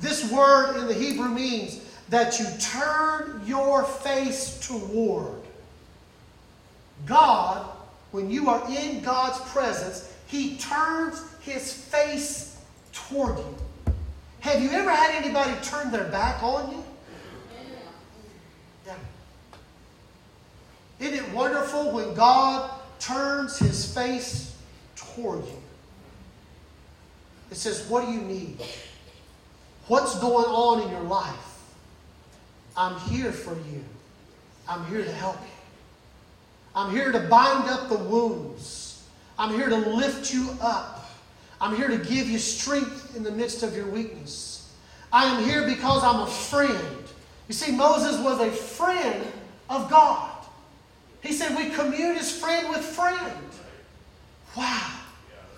This 0.01 0.30
word 0.32 0.77
in 0.77 0.88
the 0.88 0.94
Hebrew 0.94 1.30
means 1.30 1.80
that 2.10 2.38
you 2.38 2.46
turn 2.60 3.42
your 3.46 3.84
face 3.84 4.60
toward. 4.68 5.42
God, 7.06 7.65
when 8.12 8.30
you 8.30 8.50
are 8.50 8.70
in 8.70 9.01
God's 9.01 9.39
presence, 9.51 10.13
He 10.27 10.58
turns 10.58 11.24
His 11.39 11.74
face 11.74 12.62
toward 12.92 13.38
you. 13.38 13.56
Have 14.42 14.62
you 14.62 14.72
ever 14.72 14.92
had 14.92 15.15
anybody 15.24 15.54
turn 15.63 15.89
their 15.89 16.06
back 16.06 16.44
on 16.44 16.72
you? 16.72 16.85
Wonderful 21.36 21.92
when 21.92 22.13
God 22.13 22.72
turns 23.00 23.60
His 23.60 23.94
face 23.94 24.56
toward 24.96 25.46
you? 25.46 25.62
It 27.51 27.58
says, 27.58 27.88
What 27.88 28.06
do 28.06 28.12
you 28.12 28.22
need? 28.22 28.60
What's 29.88 30.18
going 30.20 30.46
on 30.46 30.82
in 30.82 30.89
your 30.89 31.04
life? 31.04 31.62
I'm 32.75 33.00
here 33.01 33.32
for 33.32 33.54
you. 33.54 33.84
I'm 34.68 34.86
here 34.88 35.04
to 35.04 35.12
help 35.12 35.39
you. 35.39 35.48
I'm 36.74 36.92
here 36.92 37.12
to 37.12 37.20
bind 37.20 37.70
up 37.70 37.89
the 37.89 37.98
wounds. 37.98 39.08
I'm 39.38 39.54
here 39.54 39.70
to 39.70 39.77
lift 39.77 40.34
you 40.34 40.50
up. 40.62 41.10
I'm 41.62 41.75
here 41.75 41.88
to 41.88 41.98
give 41.98 42.30
you 42.30 42.38
strength 42.38 43.15
in 43.15 43.24
the 43.24 43.32
midst 43.32 43.63
of 43.63 43.75
your 43.75 43.88
weakness. 43.88 44.74
I 45.13 45.25
am 45.25 45.44
here 45.44 45.65
because 45.65 46.04
I'm 46.04 46.22
a 46.22 46.27
friend. 46.27 47.04
You 47.48 47.54
see, 47.54 47.72
Moses 47.72 48.20
was 48.22 48.42
a 48.42 48.51
friend 48.51 49.25
of 49.70 49.89
God. 49.89 50.35
He 51.25 51.34
said, 51.34 51.55
We 51.55 51.70
commune 51.70 52.17
as 52.17 52.32
friend 52.32 52.70
with 52.70 52.82
friend. 52.82 53.34
Wow. 54.55 54.91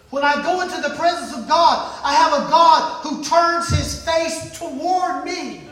When 0.09 0.24
I 0.24 0.41
go 0.41 0.62
into 0.62 0.81
the 0.81 0.95
presence 0.95 1.38
of 1.38 1.47
God, 1.47 2.00
I 2.03 2.13
have 2.13 2.33
a 2.33 2.50
God 2.50 3.03
who 3.03 3.24
turns 3.24 3.69
his 3.69 4.03
face 4.05 4.57
toward 4.57 5.25
me. 5.25 5.63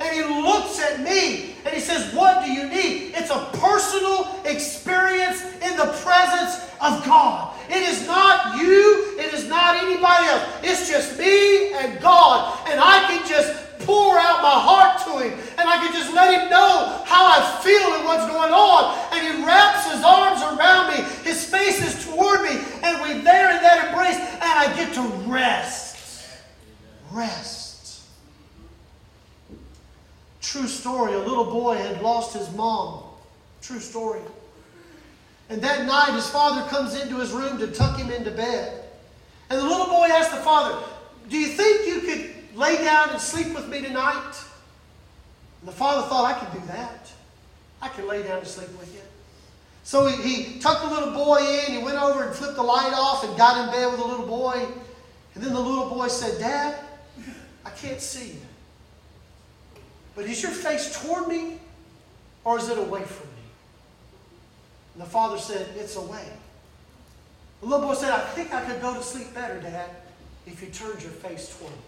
And 0.00 0.14
he 0.14 0.22
looks 0.22 0.80
at 0.80 1.00
me 1.00 1.54
and 1.64 1.74
he 1.74 1.80
says, 1.80 2.14
What 2.14 2.44
do 2.44 2.52
you 2.52 2.68
need? 2.68 3.14
It's 3.14 3.30
a 3.30 3.48
personal 3.54 4.40
experience 4.44 5.42
in 5.62 5.76
the 5.76 5.92
presence 6.02 6.64
of 6.80 7.04
God. 7.04 7.54
It 7.68 7.82
is 7.88 8.06
not 8.06 8.60
you, 8.60 9.16
it 9.18 9.34
is 9.34 9.48
not 9.48 9.76
anybody 9.76 10.26
else. 10.26 10.42
It's 10.62 10.88
just 10.88 11.18
me 11.18 11.72
and 11.72 12.00
God. 12.00 12.58
And 12.68 12.80
I 12.80 13.04
can 13.08 13.26
just 13.28 13.67
pour 13.80 14.18
out 14.18 14.42
my 14.42 14.58
heart 14.60 15.02
to 15.04 15.24
him 15.24 15.38
and 15.58 15.68
I 15.68 15.76
can 15.78 15.92
just 15.92 16.14
let 16.14 16.32
him 16.32 16.48
know 16.48 17.02
how 17.04 17.26
I 17.26 17.60
feel 17.62 17.94
and 17.94 18.04
what's 18.04 18.26
going 18.26 18.52
on. 18.52 18.96
And 19.12 19.26
he 19.26 19.44
wraps 19.44 19.90
his 19.92 20.02
arms 20.04 20.40
around 20.40 20.94
me, 20.94 21.02
his 21.24 21.44
face 21.44 21.82
is 21.82 22.06
toward 22.06 22.42
me, 22.42 22.60
and 22.82 23.00
we're 23.00 23.22
there 23.22 23.56
in 23.56 23.62
that 23.62 23.88
embrace, 23.88 24.16
and 24.16 24.42
I 24.42 24.72
get 24.76 24.94
to 24.94 25.02
rest. 25.28 26.28
Rest. 27.10 28.02
True 30.40 30.66
story. 30.66 31.14
A 31.14 31.18
little 31.18 31.50
boy 31.50 31.76
had 31.76 32.00
lost 32.00 32.36
his 32.36 32.50
mom. 32.54 33.02
True 33.60 33.80
story. 33.80 34.20
And 35.50 35.60
that 35.62 35.86
night, 35.86 36.14
his 36.14 36.28
father 36.28 36.68
comes 36.68 36.94
into 36.98 37.16
his 37.16 37.32
room 37.32 37.58
to 37.58 37.66
tuck 37.68 37.98
him 37.98 38.10
into 38.10 38.30
bed. 38.30 38.84
And 39.50 39.58
the 39.58 39.64
little 39.64 39.86
boy 39.86 40.06
asked 40.10 40.30
the 40.30 40.38
father, 40.38 40.78
Do 41.28 41.36
you 41.36 41.48
think 41.48 41.86
you 41.86 42.00
could 42.00 42.37
lay 42.58 42.76
down 42.78 43.10
and 43.10 43.20
sleep 43.20 43.54
with 43.54 43.68
me 43.68 43.80
tonight? 43.80 44.34
And 45.60 45.68
the 45.68 45.72
father 45.72 46.06
thought, 46.08 46.24
I 46.24 46.38
could 46.38 46.60
do 46.60 46.66
that. 46.66 47.10
I 47.80 47.88
could 47.88 48.04
lay 48.04 48.22
down 48.22 48.38
and 48.38 48.46
sleep 48.46 48.68
with 48.78 48.92
you. 48.92 49.00
So 49.84 50.06
he, 50.06 50.22
he 50.22 50.58
tucked 50.58 50.82
the 50.82 50.90
little 50.90 51.12
boy 51.12 51.38
in. 51.38 51.72
He 51.72 51.82
went 51.82 51.96
over 51.96 52.24
and 52.24 52.34
flipped 52.34 52.56
the 52.56 52.62
light 52.62 52.92
off 52.94 53.24
and 53.24 53.36
got 53.38 53.64
in 53.64 53.72
bed 53.72 53.90
with 53.90 54.00
the 54.00 54.06
little 54.06 54.26
boy. 54.26 54.66
And 55.34 55.44
then 55.44 55.52
the 55.52 55.60
little 55.60 55.88
boy 55.88 56.08
said, 56.08 56.38
Dad, 56.38 56.78
I 57.64 57.70
can't 57.70 58.00
see 58.00 58.32
you. 58.32 58.40
But 60.14 60.26
is 60.26 60.42
your 60.42 60.52
face 60.52 61.00
toward 61.00 61.28
me 61.28 61.58
or 62.44 62.58
is 62.58 62.68
it 62.68 62.76
away 62.76 63.04
from 63.04 63.28
me? 63.28 63.42
And 64.94 65.02
the 65.02 65.08
father 65.08 65.38
said, 65.38 65.68
It's 65.76 65.96
away. 65.96 66.24
The 67.60 67.66
little 67.66 67.86
boy 67.86 67.94
said, 67.94 68.12
I 68.12 68.20
think 68.20 68.52
I 68.52 68.64
could 68.64 68.80
go 68.80 68.94
to 68.94 69.02
sleep 69.02 69.32
better, 69.32 69.60
Dad, 69.60 69.90
if 70.46 70.60
you 70.60 70.68
turned 70.68 71.02
your 71.02 71.12
face 71.12 71.56
toward 71.56 71.72
me. 71.72 71.78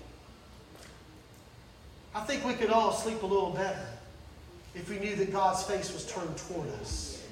I 2.15 2.21
think 2.21 2.45
we 2.45 2.55
could 2.55 2.71
all 2.71 2.93
sleep 2.93 3.23
a 3.23 3.27
little 3.27 3.51
better 3.51 3.87
if 4.75 4.91
we 4.91 4.99
knew 4.99 5.15
that 5.17 5.33
God's 5.33 5.63
face 5.63 5.93
was 5.93 6.05
turned 6.07 6.37
toward 6.37 6.69
us. 6.81 7.23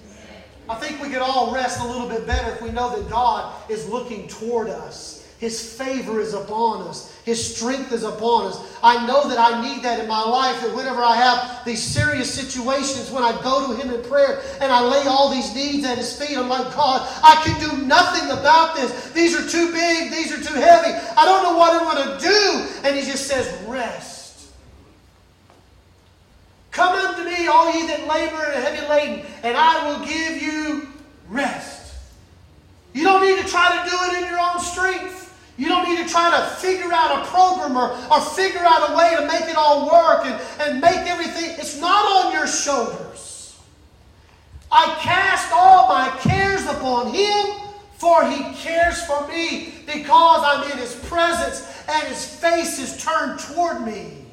I 0.68 0.74
think 0.74 1.02
we 1.02 1.08
could 1.08 1.22
all 1.22 1.52
rest 1.52 1.80
a 1.80 1.86
little 1.86 2.08
bit 2.08 2.26
better 2.26 2.52
if 2.52 2.62
we 2.62 2.70
know 2.70 2.94
that 2.94 3.10
God 3.10 3.54
is 3.70 3.88
looking 3.88 4.28
toward 4.28 4.68
us 4.68 5.26
His 5.38 5.76
favor 5.76 6.20
is 6.20 6.34
upon 6.34 6.82
us. 6.82 7.16
His 7.24 7.56
strength 7.56 7.92
is 7.92 8.02
upon 8.02 8.46
us. 8.46 8.78
I 8.82 9.06
know 9.06 9.28
that 9.28 9.38
I 9.38 9.62
need 9.62 9.82
that 9.82 9.98
in 9.98 10.08
my 10.08 10.22
life, 10.22 10.60
that 10.62 10.74
whenever 10.74 11.02
I 11.02 11.16
have 11.16 11.64
these 11.64 11.82
serious 11.82 12.32
situations, 12.32 13.10
when 13.10 13.22
I 13.22 13.32
go 13.42 13.68
to 13.68 13.80
Him 13.80 13.94
in 13.94 14.02
prayer 14.08 14.42
and 14.60 14.70
I 14.70 14.84
lay 14.84 15.06
all 15.06 15.30
these 15.30 15.54
needs 15.54 15.86
at 15.86 15.96
His 15.96 16.16
feet, 16.20 16.36
I'm 16.36 16.48
like, 16.48 16.74
God, 16.74 17.08
I 17.22 17.42
can 17.44 17.58
do 17.60 17.86
nothing 17.86 18.30
about 18.30 18.76
this. 18.76 19.10
These 19.12 19.34
are 19.34 19.48
too 19.48 19.72
big. 19.72 20.10
These 20.10 20.32
are 20.32 20.42
too 20.42 20.58
heavy. 20.58 20.92
I 21.16 21.24
don't 21.24 21.42
know 21.42 21.56
what 21.56 21.72
I'm 21.72 21.96
going 21.96 22.18
to 22.18 22.24
do. 22.24 22.86
And 22.86 22.96
He 22.96 23.10
just 23.10 23.26
says, 23.26 23.46
rest. 23.66 24.17
Come 26.78 26.94
unto 26.94 27.24
me, 27.24 27.48
all 27.48 27.74
ye 27.74 27.88
that 27.88 28.06
labor 28.06 28.36
and 28.36 28.54
are 28.54 28.70
heavy 28.70 28.86
laden, 28.86 29.26
and 29.42 29.56
I 29.56 29.90
will 29.90 30.06
give 30.06 30.40
you 30.40 30.86
rest. 31.28 31.92
You 32.94 33.02
don't 33.02 33.20
need 33.20 33.42
to 33.42 33.48
try 33.50 33.82
to 33.82 33.90
do 33.90 33.96
it 34.04 34.22
in 34.22 34.30
your 34.30 34.38
own 34.38 34.60
strength. 34.60 35.36
You 35.56 35.66
don't 35.66 35.88
need 35.88 36.06
to 36.06 36.08
try 36.08 36.30
to 36.30 36.54
figure 36.54 36.92
out 36.92 37.20
a 37.20 37.26
program 37.26 37.76
or, 37.76 37.90
or 38.12 38.20
figure 38.20 38.62
out 38.62 38.90
a 38.90 38.96
way 38.96 39.16
to 39.18 39.26
make 39.26 39.50
it 39.50 39.56
all 39.56 39.90
work 39.90 40.24
and, 40.24 40.40
and 40.60 40.80
make 40.80 41.04
everything. 41.10 41.56
It's 41.58 41.80
not 41.80 42.26
on 42.26 42.32
your 42.32 42.46
shoulders. 42.46 43.58
I 44.70 44.96
cast 45.00 45.50
all 45.52 45.88
my 45.88 46.16
cares 46.20 46.64
upon 46.66 47.12
Him, 47.12 47.56
for 47.94 48.24
He 48.30 48.54
cares 48.54 49.04
for 49.04 49.26
me 49.26 49.74
because 49.84 50.44
I'm 50.44 50.70
in 50.70 50.78
His 50.78 50.94
presence 51.06 51.68
and 51.88 52.06
His 52.06 52.24
face 52.24 52.78
is 52.78 53.02
turned 53.02 53.40
toward 53.40 53.84
me. 53.84 54.27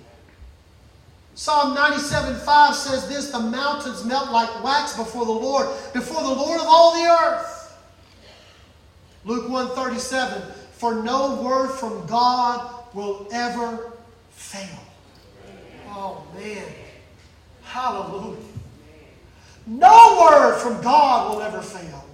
Psalm 1.36 1.76
97 1.76 2.38
5 2.38 2.76
says 2.76 3.08
this 3.08 3.30
The 3.30 3.40
mountains 3.40 4.04
melt 4.06 4.32
like 4.32 4.64
wax 4.64 4.98
before 4.98 5.26
the 5.26 5.32
Lord, 5.32 5.68
before 5.94 6.22
the 6.24 6.34
Lord 6.34 6.60
of 6.60 6.68
all 6.68 6.94
the 6.94 7.10
earth. 7.10 7.78
Luke 9.26 9.50
137 9.50 10.42
for 10.76 11.04
no 11.04 11.42
word 11.42 11.70
from 11.70 12.06
God 12.06 12.86
will 12.94 13.28
ever 13.32 13.94
fail. 14.30 14.80
Oh, 15.90 16.24
man. 16.36 16.66
Hallelujah. 17.64 18.38
No 19.66 20.20
word 20.22 20.60
from 20.60 20.82
God 20.84 21.34
will 21.34 21.42
ever 21.42 21.62
fail. 21.62 22.06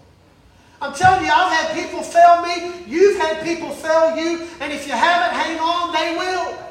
I'm 0.79 0.93
telling 0.93 1.25
you, 1.25 1.31
I've 1.31 1.51
had 1.51 1.75
people 1.75 2.01
fail 2.01 2.41
me. 2.43 2.85
You've 2.87 3.19
had 3.19 3.43
people 3.43 3.71
fail 3.71 4.15
you. 4.15 4.47
And 4.59 4.71
if 4.71 4.87
you 4.87 4.93
haven't, 4.93 5.37
hang 5.37 5.59
on, 5.59 5.91
they 5.91 6.17
will. 6.17 6.70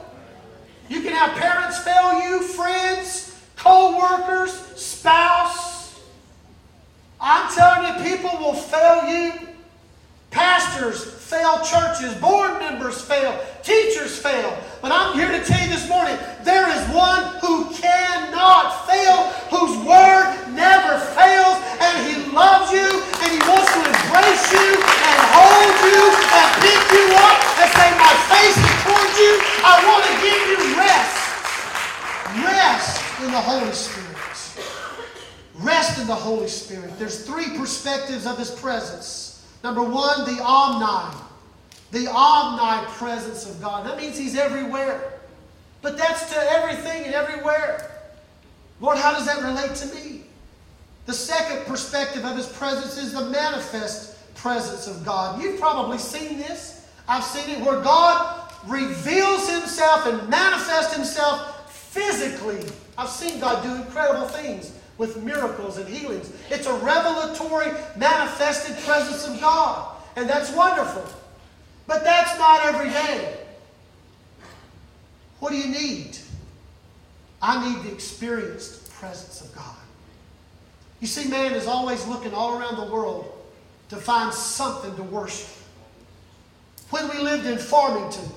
You 0.90 1.02
can 1.02 1.12
have 1.12 1.38
parents 1.38 1.78
fail 1.78 2.20
you, 2.20 2.42
friends, 2.42 3.40
co 3.54 3.96
workers, 3.96 4.52
spouse. 4.74 6.00
I'm 7.20 7.54
telling 7.54 7.86
you, 7.86 8.10
people 8.10 8.36
will 8.38 8.54
fail 8.54 9.08
you. 9.08 9.32
Pastors 10.32 11.19
fail 11.30 11.62
churches, 11.62 12.12
board 12.18 12.58
members 12.58 13.00
fail, 13.00 13.30
teachers 13.62 14.18
fail. 14.18 14.50
But 14.82 14.90
I'm 14.90 15.14
here 15.14 15.30
to 15.30 15.38
tell 15.46 15.62
you 15.62 15.70
this 15.70 15.88
morning 15.88 16.18
there 16.42 16.66
is 16.74 16.82
one 16.90 17.22
who 17.38 17.70
cannot 17.70 18.74
fail, 18.90 19.30
whose 19.46 19.78
word 19.86 20.26
never 20.50 20.98
fails, 21.14 21.54
and 21.78 21.94
he 22.02 22.34
loves 22.34 22.74
you, 22.74 22.82
and 22.82 23.30
he 23.30 23.38
wants 23.46 23.70
to 23.70 23.78
embrace 23.78 24.46
you, 24.50 24.74
and 24.74 25.18
hold 25.30 25.74
you, 25.86 26.02
and 26.18 26.48
pick 26.66 26.82
you 26.98 27.06
up, 27.14 27.38
and 27.62 27.70
say, 27.78 27.88
My 27.94 28.14
face 28.26 28.58
is 28.58 28.74
towards 28.82 29.14
you. 29.22 29.32
I 29.62 29.74
want 29.86 30.02
to 30.10 30.14
give 30.26 30.42
you 30.50 30.58
rest. 30.82 31.14
Rest 32.42 33.22
in 33.22 33.30
the 33.30 33.38
Holy 33.38 33.70
Spirit. 33.70 34.18
Rest 35.62 36.00
in 36.00 36.08
the 36.08 36.14
Holy 36.14 36.48
Spirit. 36.48 36.98
There's 36.98 37.24
three 37.24 37.56
perspectives 37.56 38.26
of 38.26 38.36
his 38.36 38.50
presence. 38.50 39.29
Number 39.62 39.82
one, 39.82 40.24
the 40.34 40.42
omni. 40.42 41.16
The 41.92 42.08
omnipresence 42.08 43.50
of 43.50 43.60
God. 43.60 43.86
That 43.86 43.98
means 43.98 44.16
He's 44.16 44.36
everywhere. 44.36 45.14
But 45.82 45.98
that's 45.98 46.30
to 46.32 46.36
everything 46.52 47.04
and 47.04 47.14
everywhere. 47.14 47.90
Lord, 48.80 48.98
how 48.98 49.12
does 49.12 49.26
that 49.26 49.42
relate 49.42 49.74
to 49.76 49.94
me? 49.94 50.22
The 51.06 51.12
second 51.12 51.66
perspective 51.66 52.24
of 52.24 52.36
His 52.36 52.46
presence 52.46 52.96
is 52.96 53.12
the 53.12 53.26
manifest 53.26 54.34
presence 54.34 54.86
of 54.86 55.04
God. 55.04 55.42
You've 55.42 55.60
probably 55.60 55.98
seen 55.98 56.38
this. 56.38 56.88
I've 57.08 57.24
seen 57.24 57.56
it 57.56 57.60
where 57.64 57.80
God 57.80 58.52
reveals 58.66 59.50
Himself 59.50 60.06
and 60.06 60.28
manifests 60.28 60.94
Himself 60.94 61.70
physically. 61.72 62.64
I've 62.96 63.08
seen 63.08 63.40
God 63.40 63.62
do 63.62 63.74
incredible 63.74 64.28
things 64.28 64.72
with 65.00 65.22
miracles 65.24 65.78
and 65.78 65.88
healings. 65.88 66.30
It's 66.50 66.66
a 66.66 66.74
revelatory, 66.74 67.72
manifested 67.96 68.76
presence 68.84 69.26
of 69.26 69.40
God. 69.40 69.96
And 70.14 70.28
that's 70.28 70.52
wonderful. 70.52 71.02
But 71.86 72.04
that's 72.04 72.38
not 72.38 72.66
every 72.66 72.90
day. 72.90 73.38
What 75.38 75.52
do 75.52 75.56
you 75.56 75.68
need? 75.68 76.18
I 77.40 77.66
need 77.66 77.82
the 77.82 77.94
experienced 77.94 78.92
presence 78.92 79.40
of 79.40 79.54
God. 79.54 79.74
You 81.00 81.06
see, 81.06 81.30
man 81.30 81.54
is 81.54 81.66
always 81.66 82.06
looking 82.06 82.34
all 82.34 82.58
around 82.58 82.76
the 82.76 82.92
world 82.92 83.32
to 83.88 83.96
find 83.96 84.34
something 84.34 84.94
to 84.96 85.02
worship. 85.02 85.48
When 86.90 87.08
we 87.08 87.20
lived 87.20 87.46
in 87.46 87.56
Farmington, 87.56 88.30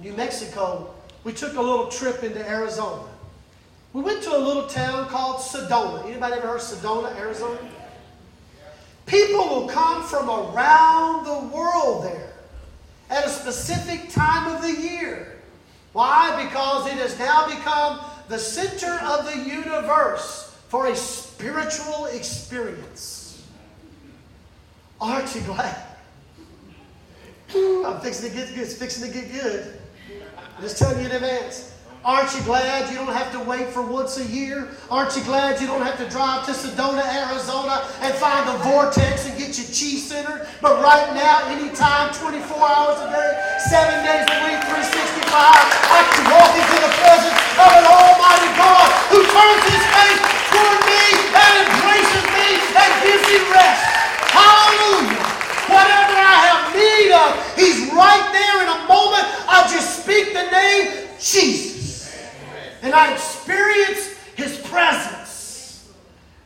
New 0.00 0.12
Mexico, 0.12 0.94
we 1.24 1.32
took 1.32 1.56
a 1.56 1.60
little 1.60 1.88
trip 1.88 2.22
into 2.22 2.48
Arizona. 2.48 3.08
We 3.94 4.02
went 4.02 4.24
to 4.24 4.36
a 4.36 4.38
little 4.38 4.66
town 4.66 5.06
called 5.06 5.36
Sedona. 5.36 6.04
Anybody 6.04 6.34
ever 6.34 6.48
heard 6.48 6.56
of 6.56 6.62
Sedona, 6.62 7.16
Arizona? 7.16 7.58
People 9.06 9.48
will 9.48 9.68
come 9.68 10.02
from 10.02 10.28
around 10.28 11.24
the 11.24 11.54
world 11.54 12.04
there 12.04 12.32
at 13.08 13.24
a 13.24 13.28
specific 13.28 14.10
time 14.10 14.52
of 14.52 14.62
the 14.62 14.82
year. 14.82 15.38
Why? 15.92 16.44
Because 16.44 16.88
it 16.88 16.94
has 16.94 17.16
now 17.20 17.46
become 17.46 18.00
the 18.28 18.38
center 18.38 18.98
of 19.04 19.26
the 19.26 19.38
universe 19.38 20.58
for 20.68 20.88
a 20.88 20.96
spiritual 20.96 22.06
experience. 22.06 23.46
Aren't 25.00 25.32
you 25.36 25.42
glad? 25.42 25.86
I'm 27.54 28.00
fixing 28.00 28.30
to 28.30 28.36
get 28.36 28.48
good. 28.48 28.58
It's 28.58 28.74
fixing 28.74 29.06
to 29.06 29.14
get 29.16 29.30
good. 29.30 29.78
I'm 30.56 30.62
just 30.62 30.78
telling 30.78 30.98
you 30.98 31.06
in 31.06 31.12
advance. 31.12 31.72
Aren't 32.04 32.36
you 32.36 32.44
glad 32.44 32.92
you 32.92 33.00
don't 33.00 33.16
have 33.16 33.32
to 33.32 33.40
wait 33.48 33.72
for 33.72 33.80
once 33.80 34.20
a 34.20 34.26
year? 34.28 34.68
Aren't 34.92 35.16
you 35.16 35.24
glad 35.24 35.56
you 35.56 35.66
don't 35.66 35.80
have 35.80 35.96
to 35.96 36.04
drive 36.12 36.44
to 36.44 36.52
Sedona, 36.52 37.00
Arizona 37.00 37.80
and 38.04 38.12
find 38.20 38.44
the 38.44 38.60
vortex 38.60 39.24
and 39.24 39.32
get 39.40 39.56
your 39.56 39.64
chi 39.72 39.96
centered? 39.96 40.44
But 40.60 40.84
right 40.84 41.16
now, 41.16 41.48
anytime, 41.48 42.12
24 42.12 42.60
hours 42.60 43.00
a 43.00 43.08
day, 43.08 43.32
seven 43.72 44.04
days 44.04 44.20
a 44.20 44.36
week, 44.44 44.60
365, 44.68 45.32
I 45.32 46.00
can 46.12 46.24
walk 46.28 46.52
into 46.52 46.76
the 46.76 46.92
presence 46.92 47.40
of 47.56 47.70
an 47.72 47.84
Almighty 47.88 48.52
God 48.52 48.84
who 49.08 49.24
turns 49.24 49.64
his 49.64 49.84
face 49.96 50.20
toward 50.52 50.80
me 50.84 51.04
and 51.24 51.52
embraces 51.64 52.24
me 52.36 52.48
and 52.84 52.90
gives 53.00 53.24
me 53.32 53.38
rest. 53.48 53.80
Hallelujah. 54.28 55.24
Whatever 55.72 56.16
I 56.20 56.36
have 56.52 56.62
need 56.76 57.16
of, 57.16 57.32
he's 57.56 57.88
right 57.96 58.28
there 58.36 58.60
in 58.60 58.68
a 58.68 58.80
moment. 58.92 59.24
I 59.48 59.64
just 59.72 60.04
speak 60.04 60.36
the 60.36 60.52
name 60.52 61.08
Jesus 61.16 61.73
and 62.84 62.94
I 62.94 63.14
experience 63.14 64.14
His 64.36 64.58
presence. 64.58 65.90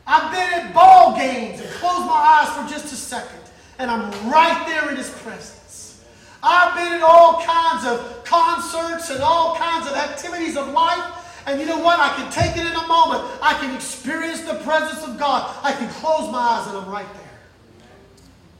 I've 0.07 0.31
been 0.31 0.59
at 0.61 0.73
ball 0.73 1.15
games 1.15 1.59
and 1.59 1.69
closed 1.71 2.07
my 2.07 2.13
eyes 2.13 2.49
for 2.57 2.73
just 2.73 2.91
a 2.91 2.95
second, 2.95 3.41
and 3.77 3.91
I'm 3.91 4.09
right 4.31 4.65
there 4.65 4.89
in 4.89 4.95
His 4.95 5.09
presence. 5.09 6.03
I've 6.41 6.75
been 6.75 6.93
at 6.93 7.01
all 7.01 7.43
kinds 7.43 7.85
of 7.85 8.23
concerts 8.23 9.09
and 9.09 9.21
all 9.21 9.57
kinds 9.57 9.87
of 9.87 9.93
activities 9.93 10.55
of 10.55 10.69
life. 10.69 11.43
And 11.45 11.59
you 11.59 11.65
know 11.65 11.79
what? 11.79 11.99
I 11.99 12.15
can 12.15 12.31
take 12.31 12.55
it 12.55 12.65
in 12.65 12.73
a 12.73 12.87
moment. 12.87 13.29
I 13.41 13.55
can 13.59 13.75
experience 13.75 14.41
the 14.41 14.55
presence 14.55 15.05
of 15.05 15.19
God. 15.19 15.53
I 15.63 15.73
can 15.73 15.89
close 15.89 16.31
my 16.31 16.39
eyes 16.39 16.67
and 16.67 16.77
I'm 16.77 16.89
right 16.89 17.13
there. 17.13 17.39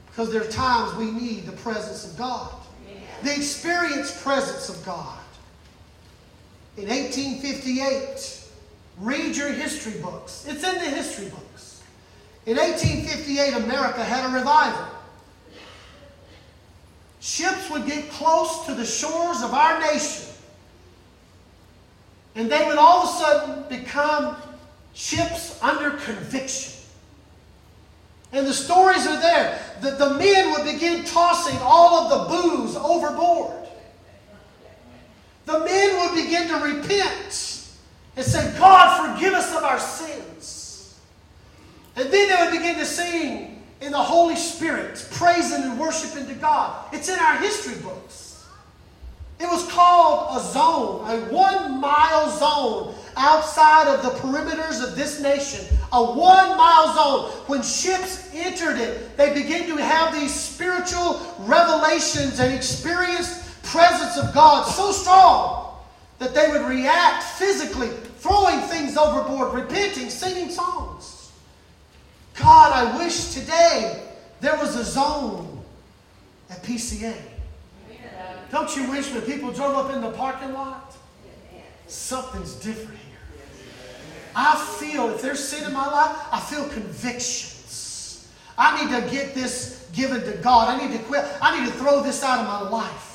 Because 0.06 0.30
there 0.30 0.42
are 0.42 0.50
times 0.50 0.94
we 0.96 1.10
need 1.10 1.46
the 1.46 1.52
presence 1.52 2.10
of 2.10 2.18
God. 2.18 2.52
The 3.22 3.34
experienced 3.34 4.22
presence 4.22 4.68
of 4.68 4.84
God. 4.84 5.19
In 6.80 6.88
1858, 6.88 8.42
read 9.00 9.36
your 9.36 9.52
history 9.52 10.00
books. 10.00 10.46
It's 10.48 10.64
in 10.64 10.76
the 10.76 10.88
history 10.88 11.28
books. 11.28 11.82
In 12.46 12.56
1858, 12.56 13.64
America 13.64 14.02
had 14.02 14.30
a 14.30 14.32
revival. 14.32 14.86
Ships 17.20 17.68
would 17.68 17.84
get 17.84 18.08
close 18.08 18.64
to 18.64 18.74
the 18.74 18.86
shores 18.86 19.42
of 19.42 19.52
our 19.52 19.78
nation, 19.78 20.32
and 22.34 22.50
they 22.50 22.66
would 22.66 22.78
all 22.78 23.02
of 23.02 23.08
a 23.10 23.18
sudden 23.18 23.64
become 23.68 24.36
ships 24.94 25.62
under 25.62 25.90
conviction. 25.90 26.80
And 28.32 28.46
the 28.46 28.54
stories 28.54 29.06
are 29.06 29.20
there. 29.20 29.60
The, 29.82 29.90
the 29.90 30.14
men 30.14 30.52
would 30.52 30.64
begin 30.64 31.04
tossing 31.04 31.58
all 31.60 31.94
of 31.94 32.08
the 32.08 32.34
booze 32.34 32.74
overboard 32.74 33.59
the 35.52 35.64
men 35.64 35.98
would 36.00 36.22
begin 36.22 36.48
to 36.48 36.56
repent 36.56 37.68
and 38.16 38.26
say, 38.26 38.54
God, 38.58 39.14
forgive 39.14 39.34
us 39.34 39.54
of 39.56 39.62
our 39.62 39.78
sins. 39.78 41.00
And 41.96 42.10
then 42.10 42.28
they 42.28 42.44
would 42.44 42.58
begin 42.58 42.76
to 42.76 42.84
sing, 42.86 43.62
in 43.80 43.92
the 43.92 43.98
Holy 43.98 44.36
Spirit, 44.36 45.06
praising 45.12 45.62
and 45.62 45.78
worshiping 45.78 46.26
to 46.26 46.34
God. 46.34 46.86
It's 46.92 47.08
in 47.08 47.18
our 47.18 47.38
history 47.38 47.80
books. 47.82 48.46
It 49.38 49.46
was 49.46 49.66
called 49.72 50.36
a 50.36 50.44
zone, 50.44 51.08
a 51.08 51.32
one 51.32 51.80
mile 51.80 52.30
zone 52.30 52.94
outside 53.16 53.88
of 53.88 54.02
the 54.02 54.10
perimeters 54.20 54.86
of 54.86 54.96
this 54.96 55.20
nation. 55.20 55.64
A 55.92 56.04
one 56.04 56.58
mile 56.58 56.94
zone. 56.94 57.30
When 57.46 57.62
ships 57.62 58.28
entered 58.34 58.78
it, 58.78 59.16
they 59.16 59.32
began 59.32 59.66
to 59.68 59.82
have 59.82 60.12
these 60.12 60.32
spiritual 60.32 61.20
revelations 61.40 62.38
and 62.38 62.54
experienced 62.54 63.49
presence 63.70 64.16
of 64.16 64.34
God 64.34 64.64
so 64.64 64.92
strong 64.92 65.78
that 66.18 66.34
they 66.34 66.50
would 66.50 66.62
react 66.62 67.22
physically, 67.22 67.88
throwing 68.18 68.60
things 68.60 68.96
overboard, 68.96 69.54
repenting, 69.54 70.10
singing 70.10 70.50
songs. 70.50 71.32
God, 72.34 72.72
I 72.72 72.98
wish 72.98 73.34
today 73.34 74.06
there 74.40 74.56
was 74.56 74.76
a 74.76 74.84
zone 74.84 75.62
at 76.50 76.62
PCA. 76.62 77.14
Don't 78.50 78.74
you 78.76 78.90
wish 78.90 79.12
when 79.12 79.22
people 79.22 79.52
drove 79.52 79.76
up 79.76 79.94
in 79.94 80.00
the 80.00 80.10
parking 80.10 80.52
lot? 80.52 80.96
Something's 81.86 82.54
different 82.54 82.98
here. 82.98 83.18
I 84.34 84.56
feel, 84.78 85.10
if 85.10 85.22
there's 85.22 85.42
sin 85.42 85.64
in 85.64 85.72
my 85.72 85.86
life, 85.86 86.16
I 86.32 86.40
feel 86.40 86.68
convictions. 86.68 88.28
I 88.58 88.84
need 88.84 89.00
to 89.00 89.10
get 89.10 89.34
this 89.34 89.88
given 89.92 90.20
to 90.22 90.32
God. 90.38 90.68
I 90.68 90.86
need 90.86 90.96
to 90.96 91.02
quit. 91.04 91.24
I 91.40 91.58
need 91.58 91.70
to 91.70 91.78
throw 91.78 92.02
this 92.02 92.22
out 92.22 92.40
of 92.40 92.46
my 92.46 92.68
life. 92.68 93.09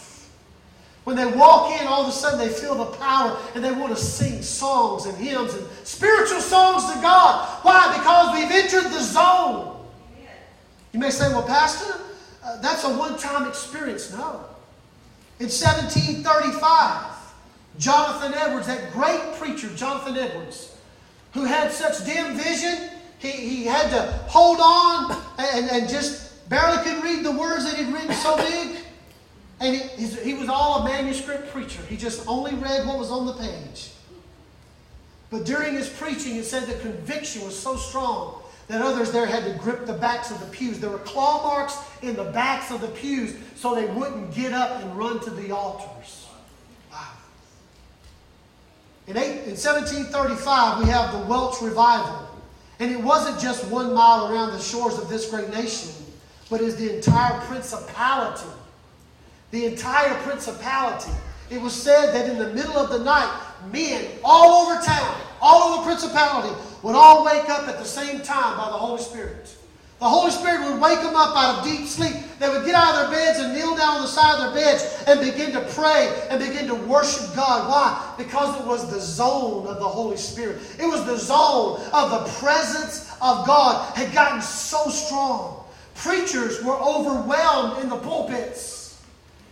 When 1.06 1.16
they 1.16 1.26
walk 1.26 1.80
in, 1.80 1.88
all 1.88 2.02
of 2.02 2.10
a 2.10 2.12
sudden 2.12 2.40
they 2.40 2.50
feel 2.50 2.76
the 2.76 2.98
power 2.98 3.40
and 3.54 3.64
they 3.64 3.72
want 3.72 3.96
to 3.96 4.02
sing 4.02 4.42
songs 4.42 5.06
and 5.06 5.16
hymns 5.18 5.54
and 5.54 5.66
spiritual 5.84 6.42
songs 6.42 6.84
to 6.92 7.00
God. 7.00 7.48
Why? 7.62 7.96
Because 7.96 8.36
we've 8.36 8.52
entered 8.52 8.92
the 8.92 9.02
zone. 9.02 9.78
You 10.92 11.00
may 11.00 11.12
say, 11.12 11.30
well, 11.30 11.44
Pastor, 11.44 12.02
uh, 12.44 12.60
that's 12.60 12.84
a 12.86 12.90
one 12.90 13.18
time 13.18 13.48
experience. 13.48 14.12
No. 14.12 14.46
In 15.40 15.48
1735, 15.48 17.16
Jonathan 17.78 18.34
Edwards, 18.34 18.68
that 18.68 18.92
great 18.92 19.36
preacher, 19.38 19.68
Jonathan 19.76 20.18
Edwards, 20.18 20.76
who 21.34 21.44
had 21.44 21.72
such 21.72 22.04
dim 22.06 22.36
vision, 22.36 22.90
he, 23.20 23.30
he 23.30 23.66
had 23.66 23.92
to 23.92 24.12
hold 24.28 24.60
on 24.60 25.22
and, 25.38 25.70
and 25.70 25.90
just 25.90 26.50
barely 26.50 26.84
could 26.84 27.04
read 27.04 27.24
the 27.24 27.32
words 27.32 27.66
that 27.66 27.78
he'd 27.78 27.94
written 27.94 28.14
so 28.14 28.38
big. 28.38 28.78
And 29.60 29.76
he, 29.76 30.34
was 30.34 30.50
all 30.50 30.82
a 30.82 30.86
manuscript 30.86 31.52
preacher. 31.52 31.82
He 31.84 31.96
just 31.96 32.28
only 32.28 32.54
read 32.56 32.86
what 32.86 33.00
was 33.00 33.10
on 33.10 33.26
the 33.26 33.34
page. 33.34 33.92
But 35.30 35.46
during 35.46 35.74
his 35.74 35.90
preaching, 35.90 36.36
it 36.36 36.44
said 36.44 36.68
the 36.68 36.80
conviction 36.80 37.44
was 37.44 37.58
so 37.58 37.78
strong 37.78 38.42
that 38.68 38.82
others 38.82 39.12
there 39.12 39.26
had 39.26 39.46
to 39.46 39.58
grip 39.60 39.86
the 39.86 39.94
backs 39.94 40.32
of 40.32 40.40
the 40.40 40.46
pews. 40.48 40.80
There 40.80 40.90
were 40.90 41.00
claw 41.00 41.44
marks 41.44 41.78
in 42.02 42.16
the 42.16 42.26
backs 42.26 42.72
of 42.72 42.82
the 42.82 42.88
pews 42.88 43.36
so 43.56 43.76
they 43.76 43.86
wouldn't 43.86 44.34
get 44.34 44.54
up 44.54 44.82
and 44.82 44.98
run 44.98 45.20
to 45.22 45.30
the 45.30 45.52
altars. 45.52 46.28
Wow. 46.92 47.12
In, 49.08 49.18
eight, 49.18 49.44
in 49.44 49.56
1735, 49.56 50.84
we 50.84 50.90
have 50.90 51.12
the 51.14 51.26
Welsh 51.28 51.62
Revival. 51.62 52.28
And 52.80 52.92
it 52.92 53.00
wasn't 53.00 53.40
just 53.40 53.66
one 53.68 53.94
mile 53.94 54.32
around 54.32 54.52
the 54.52 54.60
shores 54.60 54.98
of 54.98 55.08
this 55.08 55.30
great 55.30 55.50
nation, 55.50 55.92
but 56.50 56.60
is 56.60 56.76
the 56.76 56.98
entire 56.98 57.40
principality 57.42 58.50
the 59.52 59.66
entire 59.66 60.14
principality. 60.22 61.12
It 61.50 61.62
was 61.62 61.74
said 61.74 62.14
that 62.14 62.30
in 62.30 62.38
the 62.38 62.54
middle 62.54 62.78
of 62.78 62.90
the 62.90 63.00
night, 63.00 63.32
men 63.72 64.06
all 64.24 64.66
over 64.66 64.82
town, 64.82 65.16
all 65.42 65.74
over 65.74 65.84
the 65.84 65.96
principality, 65.96 66.56
would 66.82 66.96
all 66.96 67.26
wake 67.26 67.50
up 67.50 67.68
at 67.68 67.78
the 67.78 67.86
same 67.86 68.22
time 68.22 68.58
by 68.58 68.66
the 68.66 68.78
Holy 68.78 69.02
Spirit. 69.02 69.56
The 70.00 70.10
Holy 70.10 70.30
Spirit 70.30 70.70
would 70.70 70.82
wake 70.82 71.00
them 71.00 71.16
up 71.16 71.36
out 71.38 71.60
of 71.60 71.64
deep 71.64 71.88
sleep. 71.88 72.14
They 72.38 72.50
would 72.50 72.66
get 72.66 72.76
out 72.76 72.96
of 72.96 73.10
their 73.10 73.18
beds 73.18 73.40
and 73.40 73.54
kneel 73.54 73.78
down 73.78 73.96
on 73.96 74.02
the 74.02 74.08
side 74.08 74.46
of 74.46 74.54
their 74.54 74.64
beds 74.64 75.04
and 75.08 75.22
begin 75.22 75.54
to 75.54 75.62
pray 75.74 76.28
and 76.30 76.38
begin 76.38 76.68
to 76.68 76.76
worship 76.76 77.34
God. 77.34 77.70
Why? 77.70 78.14
Because 78.18 78.60
it 78.60 78.68
was 78.68 78.92
the 78.92 79.00
zone 79.00 79.66
of 79.68 79.80
the 79.80 79.88
Holy 79.88 80.18
Spirit. 80.18 80.58
It 80.78 80.86
was 80.86 81.06
the 81.06 81.18
zone 81.18 81.80
of 81.94 82.12
the 82.12 82.30
presence 82.40 83.10
of 83.22 83.48
God 83.48 83.96
had 83.96 84.14
gotten 84.14 84.42
so 84.42 84.90
strong. 84.90 85.64
Preachers 85.96 86.62
were 86.62 86.78
overwhelmed 86.78 87.82
in 87.82 87.90
the 87.90 87.98
pulpits. 87.98 88.75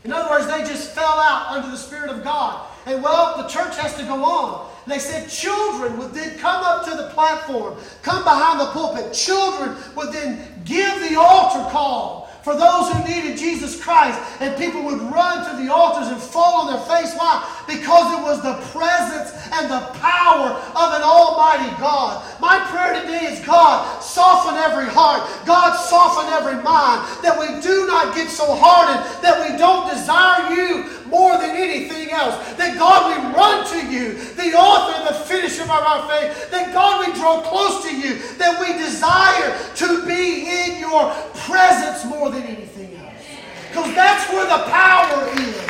In 0.04 0.12
other 0.12 0.30
words, 0.30 0.48
they 0.48 0.60
just 0.60 0.92
fell 0.92 1.06
out 1.06 1.48
under 1.52 1.70
the 1.70 1.78
Spirit 1.78 2.10
of 2.10 2.24
God. 2.24 2.68
And 2.86 3.02
well, 3.02 3.38
the 3.42 3.48
church 3.48 3.78
has 3.78 3.96
to 3.96 4.04
go 4.04 4.24
on. 4.24 4.70
They 4.86 5.00
said 5.00 5.30
children 5.30 5.98
would 5.98 6.14
then 6.14 6.38
come 6.40 6.64
up 6.64 6.84
to 6.86 6.92
the 6.92 7.10
platform, 7.14 7.78
come 8.02 8.24
behind 8.24 8.60
the 8.60 8.66
pulpit. 8.68 9.14
Children 9.14 9.78
would 9.96 10.12
then 10.12 10.62
give 10.66 11.00
the 11.10 11.18
altar 11.18 11.70
call 11.70 12.23
for 12.44 12.56
those 12.56 12.92
who 12.92 13.04
needed 13.08 13.38
Jesus 13.38 13.82
Christ. 13.82 14.20
And 14.42 14.56
people 14.58 14.84
would 14.84 15.02
run 15.02 15.50
to 15.50 15.64
the 15.64 15.74
altars 15.74 16.10
and 16.10 16.22
fall 16.22 16.62
on 16.62 16.68
their 16.68 16.84
face. 16.86 17.16
Why? 17.16 17.40
Because 17.66 18.20
it 18.20 18.22
was 18.22 18.44
the 18.44 18.60
presence 18.76 19.32
and 19.54 19.72
the 19.72 19.80
power 20.00 20.52
of 20.52 20.88
an 20.94 21.02
almighty 21.02 21.72
God. 21.80 22.22
My 22.42 22.60
prayer 22.70 23.02
today 23.02 23.32
is 23.32 23.40
God, 23.46 24.04
soften 24.04 24.56
every 24.56 24.92
heart. 24.92 25.24
God, 25.46 25.76
soften 25.76 26.32
every 26.34 26.62
mind. 26.62 27.08
That 27.24 27.40
we 27.40 27.62
do 27.62 27.88
not 27.88 28.14
get 28.14 28.30
so 28.30 28.54
hardened 28.56 29.04
that 29.24 29.40
we 29.40 29.58
don't 29.58 29.90
desire 29.90 30.54
you 30.54 31.03
more 31.14 31.38
than 31.38 31.56
anything 31.56 32.10
else. 32.10 32.36
That 32.58 32.76
God, 32.76 33.14
we 33.14 33.22
run 33.38 33.62
to 33.70 33.80
you, 33.86 34.18
the 34.34 34.58
author 34.58 34.98
and 34.98 35.08
the 35.08 35.20
finisher 35.30 35.62
of 35.62 35.70
our 35.70 36.10
faith. 36.10 36.50
That 36.50 36.74
God, 36.74 37.06
we 37.06 37.14
draw 37.14 37.42
close 37.42 37.86
to 37.86 37.94
you. 37.96 38.18
That 38.42 38.58
we 38.58 38.74
desire 38.82 39.54
to 39.78 40.06
be 40.10 40.50
in 40.50 40.80
your 40.82 41.14
presence 41.46 42.04
more 42.06 42.32
than 42.32 42.42
anything 42.42 42.98
else. 42.98 43.22
Because 43.70 43.94
that's 43.94 44.26
where 44.34 44.50
the 44.50 44.66
power 44.74 45.30
is. 45.38 45.62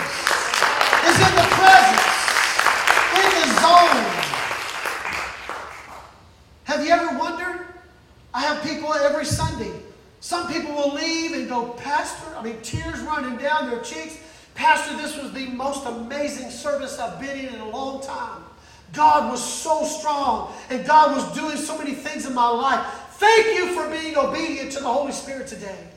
Is 1.04 1.20
in 1.20 1.36
the 1.36 1.50
presence, 1.60 2.08
in 3.20 3.30
the 3.36 3.48
zone. 3.60 4.04
Have 6.64 6.86
you 6.86 6.92
ever 6.92 7.20
wondered? 7.20 7.68
I 8.34 8.42
have 8.42 8.64
people 8.64 8.94
every 8.94 9.26
Sunday. 9.26 9.72
Some 10.22 10.52
people 10.52 10.74
will 10.74 10.94
leave 10.94 11.34
and 11.34 11.50
go, 11.50 11.72
Pastor, 11.72 12.34
I 12.38 12.42
mean, 12.42 12.56
tears 12.62 13.02
running 13.02 13.36
down 13.36 13.70
their 13.70 13.82
cheeks. 13.82 14.18
Pastor, 14.56 14.96
this 14.98 15.18
was 15.18 15.32
the 15.34 15.48
most 15.48 15.86
amazing 15.86 16.50
service 16.50 17.00
I've 17.00 17.20
been 17.20 17.38
in 17.38 17.56
in 17.56 17.60
a 17.60 17.70
long 17.70 18.04
time. 18.04 18.44
God 18.94 19.32
was 19.32 19.44
so 19.44 19.84
strong, 19.84 20.54
and 20.70 20.86
God 20.86 21.16
was 21.16 21.36
doing 21.36 21.58
so 21.58 21.78
many 21.78 21.94
things 21.94 22.28
in 22.28 22.34
my 22.34 22.48
life. 22.48 22.86
Thank 23.14 23.58
you 23.58 23.74
for 23.74 23.90
being 23.90 24.16
obedient 24.16 24.72
to 24.74 24.80
the 24.80 24.88
Holy 24.88 25.12
Spirit 25.12 25.48
today. 25.48 25.88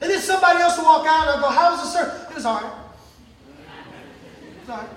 And 0.00 0.10
then 0.10 0.20
somebody 0.20 0.60
else 0.60 0.76
will 0.76 0.84
walk 0.84 1.06
out 1.06 1.28
and 1.28 1.30
I'll 1.30 1.40
go, 1.40 1.48
How 1.48 1.70
was 1.70 1.80
the 1.80 1.98
service? 1.98 2.28
It 2.28 2.34
was 2.34 2.46
all 2.46 2.60
right. 2.60 2.72
It 4.42 4.60
was 4.60 4.68
all 4.70 4.76
right. 4.78 4.88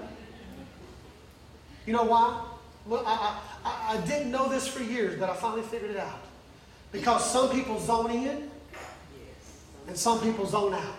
You 1.86 1.94
know 1.94 2.04
why? 2.04 2.44
Well, 2.88 3.04
I, 3.06 3.40
I, 3.64 3.96
I 3.96 4.06
didn't 4.06 4.32
know 4.32 4.48
this 4.50 4.68
for 4.68 4.82
years, 4.82 5.20
but 5.20 5.30
I 5.30 5.36
finally 5.36 5.64
figured 5.64 5.92
it 5.92 5.98
out. 5.98 6.20
Because 6.92 7.30
some 7.32 7.50
people 7.50 7.80
zone 7.80 8.12
in 8.12 8.50
and 9.88 9.98
some 9.98 10.20
people 10.22 10.46
zone 10.46 10.74
out. 10.74 10.96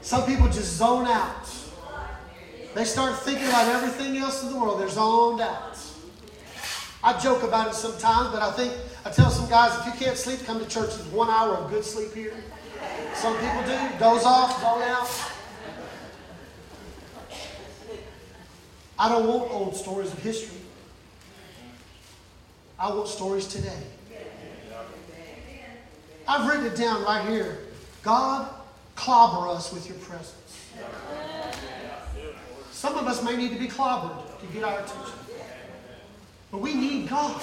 Some 0.00 0.24
people 0.26 0.46
just 0.46 0.76
zone 0.76 1.06
out. 1.06 1.48
They 2.74 2.84
start 2.84 3.18
thinking 3.20 3.46
about 3.48 3.68
everything 3.68 4.18
else 4.18 4.42
in 4.42 4.50
the 4.52 4.58
world. 4.58 4.80
They're 4.80 4.88
zoned 4.88 5.40
out. 5.40 5.78
I 7.02 7.18
joke 7.18 7.42
about 7.42 7.68
it 7.68 7.74
sometimes, 7.74 8.30
but 8.30 8.42
I 8.42 8.50
think 8.52 8.74
I 9.04 9.10
tell 9.10 9.30
some 9.30 9.48
guys 9.48 9.78
if 9.80 9.86
you 9.86 10.04
can't 10.04 10.16
sleep, 10.16 10.44
come 10.44 10.58
to 10.58 10.68
church. 10.68 10.94
There's 10.94 11.06
one 11.08 11.30
hour 11.30 11.54
of 11.56 11.70
good 11.70 11.84
sleep 11.84 12.12
here. 12.12 12.34
Some 13.14 13.34
people 13.38 13.62
do. 13.62 13.98
Doze 13.98 14.24
off, 14.24 14.60
zone 14.60 14.82
out. 14.82 15.32
I 18.98 19.08
don't 19.08 19.26
want 19.26 19.50
old 19.50 19.76
stories 19.76 20.12
of 20.12 20.18
history. 20.18 20.58
I 22.78 22.92
want 22.92 23.08
stories 23.08 23.46
today. 23.46 23.82
I've 26.28 26.48
written 26.48 26.66
it 26.66 26.76
down 26.76 27.04
right 27.04 27.26
here. 27.28 27.58
God, 28.02 28.52
clobber 28.96 29.48
us 29.48 29.72
with 29.72 29.88
your 29.88 29.98
presence. 29.98 30.72
Some 32.72 32.96
of 32.96 33.06
us 33.06 33.22
may 33.22 33.36
need 33.36 33.52
to 33.52 33.58
be 33.58 33.68
clobbered 33.68 34.40
to 34.40 34.46
get 34.52 34.64
our 34.64 34.78
attention. 34.80 35.18
But 36.50 36.60
we 36.60 36.74
need 36.74 37.08
God. 37.08 37.40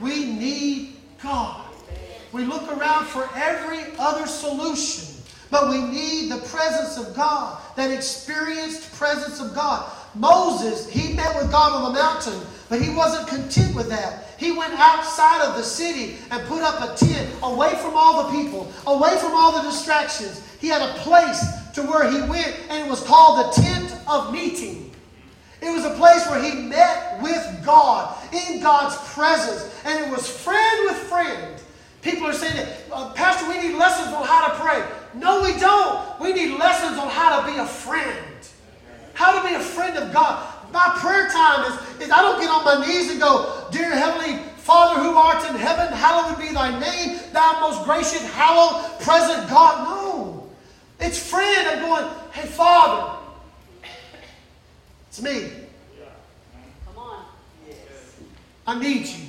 We 0.00 0.24
need 0.24 0.96
God. 1.22 1.66
We 2.32 2.44
look 2.44 2.70
around 2.76 3.06
for 3.06 3.28
every 3.34 3.80
other 3.98 4.26
solution, 4.26 5.22
but 5.50 5.70
we 5.70 5.80
need 5.80 6.30
the 6.30 6.38
presence 6.48 6.98
of 6.98 7.16
God, 7.16 7.60
that 7.76 7.90
experienced 7.90 8.92
presence 8.94 9.40
of 9.40 9.54
God. 9.54 9.90
Moses, 10.14 10.88
he 10.88 11.14
met 11.14 11.34
with 11.36 11.50
God 11.50 11.72
on 11.72 11.92
the 11.92 11.98
mountain, 11.98 12.40
but 12.68 12.80
he 12.80 12.94
wasn't 12.94 13.28
content 13.28 13.74
with 13.74 13.88
that. 13.88 14.34
He 14.38 14.52
went 14.52 14.72
outside 14.74 15.42
of 15.42 15.56
the 15.56 15.62
city 15.62 16.16
and 16.30 16.46
put 16.46 16.62
up 16.62 16.80
a 16.80 16.96
tent 16.96 17.34
away 17.42 17.74
from 17.76 17.94
all 17.94 18.24
the 18.24 18.42
people, 18.42 18.72
away 18.86 19.16
from 19.18 19.32
all 19.32 19.52
the 19.52 19.68
distractions. 19.68 20.42
He 20.60 20.68
had 20.68 20.82
a 20.82 20.92
place 21.00 21.44
to 21.74 21.82
where 21.82 22.10
he 22.10 22.20
went, 22.28 22.54
and 22.68 22.86
it 22.86 22.90
was 22.90 23.02
called 23.02 23.46
the 23.46 23.62
tent 23.62 23.94
of 24.08 24.32
meeting. 24.32 24.90
It 25.60 25.70
was 25.70 25.84
a 25.84 25.94
place 25.94 26.26
where 26.28 26.42
he 26.42 26.54
met 26.62 27.20
with 27.22 27.64
God 27.64 28.16
in 28.32 28.60
God's 28.60 28.96
presence. 29.12 29.74
And 29.84 30.04
it 30.04 30.10
was 30.10 30.28
friend 30.28 30.86
with 30.86 30.96
friend, 30.96 31.58
People 32.00 32.26
are 32.28 32.32
saying 32.32 32.56
that, 32.56 32.68
uh, 32.92 33.12
Pastor, 33.12 33.48
we 33.48 33.58
need 33.58 33.76
lessons 33.76 34.14
on 34.14 34.24
how 34.24 34.48
to 34.48 34.54
pray. 34.54 34.86
No, 35.14 35.42
we 35.42 35.58
don't. 35.58 36.20
We 36.20 36.32
need 36.32 36.56
lessons 36.56 36.96
on 36.96 37.08
how 37.08 37.40
to 37.40 37.52
be 37.52 37.58
a 37.58 37.66
friend. 37.66 38.27
How 39.18 39.42
to 39.42 39.48
be 39.48 39.52
a 39.52 39.58
friend 39.58 39.98
of 39.98 40.12
God. 40.12 40.54
My 40.72 40.96
prayer 41.00 41.28
time 41.28 41.64
is, 41.72 42.02
is 42.02 42.10
I 42.12 42.22
don't 42.22 42.40
get 42.40 42.48
on 42.48 42.64
my 42.64 42.86
knees 42.86 43.10
and 43.10 43.18
go, 43.18 43.66
Dear 43.72 43.90
Heavenly 43.90 44.38
Father 44.58 45.00
who 45.00 45.16
art 45.16 45.44
in 45.50 45.56
heaven, 45.56 45.92
hallowed 45.92 46.38
be 46.38 46.52
thy 46.52 46.78
name, 46.78 47.18
thou 47.32 47.58
most 47.58 47.84
gracious, 47.84 48.22
hallowed, 48.32 49.00
present 49.00 49.48
God. 49.48 49.88
No. 49.88 50.50
It's 51.00 51.18
friend. 51.18 51.66
I'm 51.68 51.80
going, 51.80 52.08
hey, 52.30 52.46
Father. 52.46 53.18
It's 55.08 55.20
me. 55.20 55.50
Come 56.86 56.98
on. 56.98 57.24
I 58.68 58.78
need 58.78 59.04
you. 59.04 59.24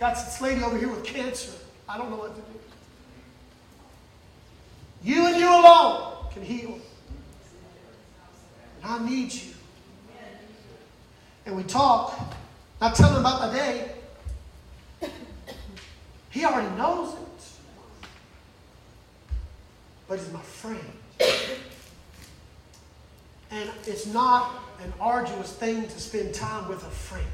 Got 0.00 0.14
this 0.16 0.40
lady 0.40 0.64
over 0.64 0.76
here 0.76 0.88
with 0.88 1.04
cancer. 1.04 1.52
I 1.88 1.96
don't 1.96 2.10
know 2.10 2.16
what 2.16 2.34
to 2.34 2.40
do. 2.40 2.51
You 5.04 5.26
and 5.26 5.36
you 5.36 5.48
alone 5.48 6.14
can 6.32 6.42
heal. 6.42 6.78
And 8.82 8.92
I 8.92 9.08
need 9.08 9.32
you. 9.32 9.52
And 11.46 11.56
we 11.56 11.64
talk. 11.64 12.34
I 12.80 12.92
tell 12.92 13.10
him 13.10 13.20
about 13.20 13.40
my 13.40 13.52
day. 13.58 13.92
He 16.30 16.44
already 16.44 16.74
knows 16.76 17.14
it. 17.14 17.18
But 20.08 20.18
he's 20.18 20.32
my 20.32 20.40
friend. 20.40 20.80
And 23.50 23.70
it's 23.86 24.06
not 24.06 24.50
an 24.82 24.92
arduous 24.98 25.52
thing 25.52 25.82
to 25.82 26.00
spend 26.00 26.34
time 26.34 26.68
with 26.68 26.82
a 26.82 26.90
friend. 26.90 27.26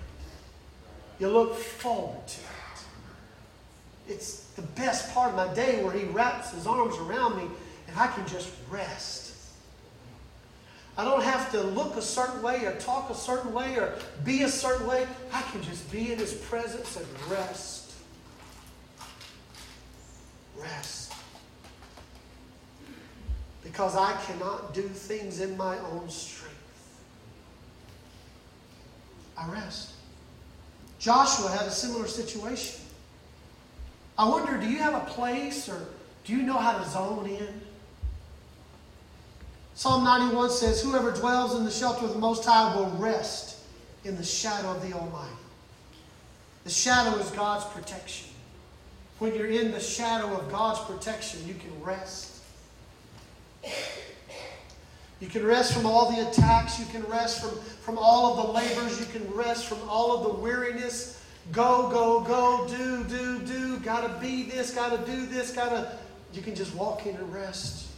You 1.21 1.29
look 1.29 1.55
forward 1.55 2.27
to 2.27 2.41
it. 2.41 2.58
It's 4.09 4.45
the 4.57 4.63
best 4.63 5.13
part 5.13 5.31
of 5.31 5.37
my 5.37 5.53
day 5.55 5.83
where 5.85 5.93
he 5.93 6.05
wraps 6.05 6.53
his 6.53 6.67
arms 6.67 6.97
around 6.97 7.37
me 7.37 7.45
and 7.87 7.97
I 7.97 8.07
can 8.09 8.27
just 8.27 8.51
rest. 8.71 9.35
I 10.97 11.05
don't 11.05 11.23
have 11.23 11.53
to 11.53 11.63
look 11.63 11.97
a 11.97 12.03
certain 12.03 12.43
way 12.43 12.65
or 12.65 12.75
talk 12.77 13.11
a 13.11 13.15
certain 13.15 13.53
way 13.53 13.77
or 13.77 13.95
be 14.25 14.43
a 14.43 14.49
certain 14.49 14.87
way. 14.87 15.07
I 15.33 15.43
can 15.43 15.63
just 15.63 15.91
be 15.93 16.13
in 16.13 16.19
his 16.19 16.35
presence 16.35 16.97
and 16.97 17.07
rest. 17.31 17.93
Rest. 20.57 21.13
Because 23.63 23.95
I 23.95 24.13
cannot 24.27 24.75
do 24.75 24.83
things 24.83 25.41
in 25.41 25.57
my 25.57 25.79
own 25.79 26.09
strength. 26.09 26.57
I 29.37 29.49
rest. 29.53 29.93
Joshua 30.99 31.51
had 31.51 31.67
a 31.67 31.71
similar 31.71 32.09
situation. 32.09 32.81
I 34.19 34.29
wonder, 34.29 34.59
do 34.59 34.69
you 34.69 34.79
have 34.79 34.95
a 34.95 35.07
place 35.07 35.69
or 35.69 35.87
do 36.25 36.37
you 36.37 36.43
know 36.43 36.59
how 36.59 36.77
to 36.77 36.91
zone 36.91 37.27
in? 37.27 37.61
Psalm 39.75 40.03
91 40.03 40.51
says, 40.51 40.83
Whoever 40.83 41.13
dwells 41.13 41.55
in 41.55 41.65
the 41.65 41.71
shelter 41.71 42.05
of 42.05 42.15
the 42.15 42.19
Most 42.19 42.45
High 42.45 42.75
will 42.75 42.91
rest 42.99 43.59
in 44.05 44.17
the 44.17 44.25
shadow 44.25 44.73
of 44.73 44.83
the 44.83 44.93
Almighty. 44.93 45.31
The 46.65 46.71
shadow 46.71 47.17
is 47.19 47.31
God's 47.31 47.65
protection. 47.67 48.29
When 49.21 49.37
you're 49.37 49.47
in 49.47 49.71
the 49.71 49.81
shadow 49.81 50.37
of 50.37 50.51
God's 50.51 50.81
protection, 50.81 51.47
you 51.47 51.55
can 51.55 51.81
rest. 51.83 52.43
You 55.21 55.29
can 55.29 55.45
rest 55.45 55.75
from 55.75 55.87
all 55.87 56.11
the 56.11 56.29
attacks. 56.29 56.79
You 56.79 56.87
can 56.87 57.03
rest 57.05 57.41
from, 57.41 57.59
from 57.61 57.99
all 57.99 58.39
of 58.39 58.47
the 58.47 58.53
labors. 58.53 59.01
You 59.01 59.07
can 59.07 59.33
rest 59.33 59.67
from 59.67 59.79
all 59.89 60.17
of 60.17 60.23
the 60.25 60.41
weariness. 60.41 61.18
Go, 61.53 61.89
go, 61.89 62.21
go, 62.21 62.67
do, 62.69 63.05
do, 63.05 63.39
do. 63.41 63.79
Gotta 63.79 64.19
be 64.21 64.43
this, 64.43 64.71
gotta 64.73 64.99
do 65.11 65.27
this, 65.27 65.53
gotta. 65.53 65.99
You 66.33 66.43
can 66.43 66.55
just 66.55 66.75
walk 66.75 67.07
in 67.07 67.17
and 67.17 67.33
rest. 67.33 67.89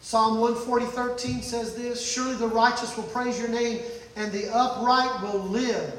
Psalm 0.00 0.38
140, 0.38 0.84
13 0.84 1.42
says 1.42 1.74
this 1.74 2.06
Surely 2.06 2.34
the 2.36 2.46
righteous 2.46 2.96
will 2.96 3.04
praise 3.04 3.38
your 3.38 3.48
name, 3.48 3.80
and 4.16 4.30
the 4.30 4.54
upright 4.54 5.22
will 5.22 5.40
live 5.40 5.94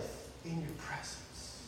in 0.46 0.62
your 0.62 0.70
presence. 0.78 1.60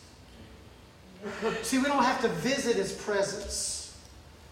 See, 1.64 1.80
we 1.80 1.86
don't 1.86 2.04
have 2.04 2.22
to 2.22 2.30
visit 2.30 2.76
his 2.78 2.94
presence, 2.94 3.98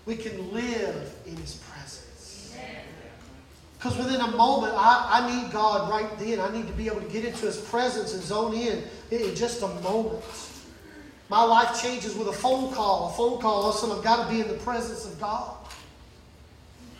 we 0.05 0.17
can 0.17 0.51
live 0.51 1.15
in 1.25 1.37
his 1.37 1.55
presence. 1.55 1.74
Because 3.85 3.99
within 3.99 4.19
a 4.19 4.31
moment, 4.31 4.73
I, 4.75 5.21
I 5.21 5.43
need 5.43 5.51
God 5.51 5.91
right 5.91 6.09
then. 6.17 6.39
I 6.39 6.49
need 6.51 6.65
to 6.65 6.73
be 6.73 6.87
able 6.87 7.01
to 7.01 7.07
get 7.07 7.23
into 7.23 7.45
his 7.45 7.57
presence 7.57 8.15
and 8.15 8.23
zone 8.23 8.55
in 8.55 8.81
in 9.11 9.35
just 9.35 9.61
a 9.61 9.67
moment. 9.67 10.23
My 11.29 11.43
life 11.43 11.79
changes 11.79 12.15
with 12.15 12.27
a 12.27 12.33
phone 12.33 12.73
call. 12.73 13.11
A 13.11 13.13
phone 13.13 13.39
call, 13.39 13.61
all 13.61 13.69
of 13.69 13.97
I've 13.99 14.03
got 14.03 14.25
to 14.25 14.33
be 14.33 14.41
in 14.41 14.47
the 14.47 14.55
presence 14.55 15.05
of 15.05 15.19
God. 15.19 15.55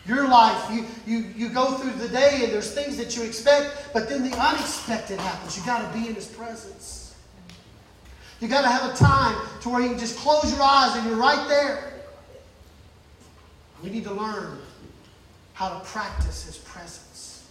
Your 0.06 0.28
life, 0.28 0.70
you, 0.72 0.86
you, 1.12 1.24
you 1.34 1.48
go 1.48 1.72
through 1.72 1.90
the 1.94 2.08
day 2.08 2.42
and 2.44 2.52
there's 2.52 2.72
things 2.72 2.96
that 2.98 3.16
you 3.16 3.24
expect, 3.24 3.88
but 3.92 4.08
then 4.08 4.22
the 4.22 4.36
unexpected 4.36 5.18
happens. 5.18 5.56
You've 5.56 5.66
got 5.66 5.92
to 5.92 5.98
be 5.98 6.06
in 6.06 6.14
His 6.14 6.28
presence. 6.28 7.16
You've 8.38 8.52
got 8.52 8.62
to 8.62 8.68
have 8.68 8.94
a 8.94 8.94
time 8.94 9.36
to 9.62 9.70
where 9.70 9.82
you 9.82 9.88
can 9.88 9.98
just 9.98 10.18
close 10.18 10.52
your 10.52 10.62
eyes 10.62 10.96
and 10.96 11.08
you're 11.08 11.18
right 11.18 11.48
there. 11.48 11.94
We 13.82 13.90
need 13.90 14.04
to 14.04 14.12
learn 14.12 14.60
how 15.56 15.70
to 15.70 15.80
practice 15.86 16.44
His 16.44 16.58
presence. 16.58 17.48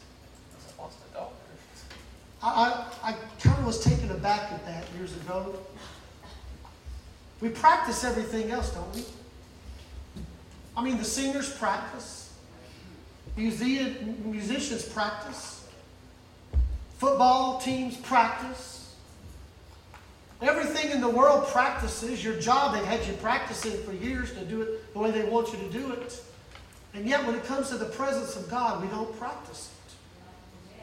I, 2.44 2.86
I, 3.04 3.10
I 3.10 3.16
kind 3.40 3.58
of 3.58 3.66
was 3.66 3.84
taken 3.84 4.12
aback 4.12 4.52
at 4.52 4.64
that 4.68 4.84
years 4.96 5.16
ago. 5.16 5.58
We 7.42 7.50
practice 7.50 8.04
everything 8.04 8.52
else, 8.52 8.70
don't 8.70 8.94
we? 8.94 9.06
I 10.78 10.84
mean, 10.84 11.00
the 11.00 11.04
singers 11.04 11.52
practice. 11.58 12.32
musicians 13.36 14.88
practice. 14.88 15.68
Football 17.00 17.60
teams 17.60 17.98
practice. 17.98 18.96
Everything 20.44 20.92
in 20.92 21.02
the 21.02 21.10
world 21.10 21.48
practices. 21.48 22.24
Your 22.24 22.40
job, 22.40 22.76
they've 22.76 22.86
had 22.86 23.04
you 23.08 23.14
practicing 23.14 23.82
for 23.82 23.94
years 23.94 24.32
to 24.34 24.46
do 24.46 24.62
it 24.62 24.94
the 24.94 25.00
way 25.00 25.10
they 25.10 25.24
want 25.26 25.52
you 25.52 25.58
to 25.58 25.70
do 25.70 25.92
it. 25.94 26.22
And 26.96 27.06
yet, 27.06 27.26
when 27.26 27.36
it 27.36 27.44
comes 27.44 27.70
to 27.70 27.78
the 27.78 27.86
presence 27.86 28.38
of 28.38 28.50
God, 28.50 28.82
we 28.82 28.88
don't 28.88 29.18
practice 29.20 29.70
it. 29.70 30.82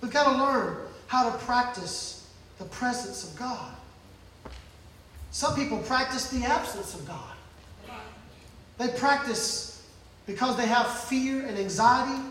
We've 0.00 0.12
got 0.12 0.24
to 0.24 0.42
learn 0.42 0.78
how 1.06 1.30
to 1.30 1.38
practice 1.38 2.28
the 2.58 2.64
presence 2.64 3.30
of 3.30 3.38
God. 3.38 3.72
Some 5.30 5.54
people 5.54 5.78
practice 5.78 6.28
the 6.30 6.44
absence 6.44 6.94
of 6.94 7.06
God. 7.06 7.32
They 8.78 8.88
practice 8.88 9.86
because 10.26 10.56
they 10.56 10.66
have 10.66 10.86
fear 11.04 11.46
and 11.46 11.56
anxiety. 11.56 12.22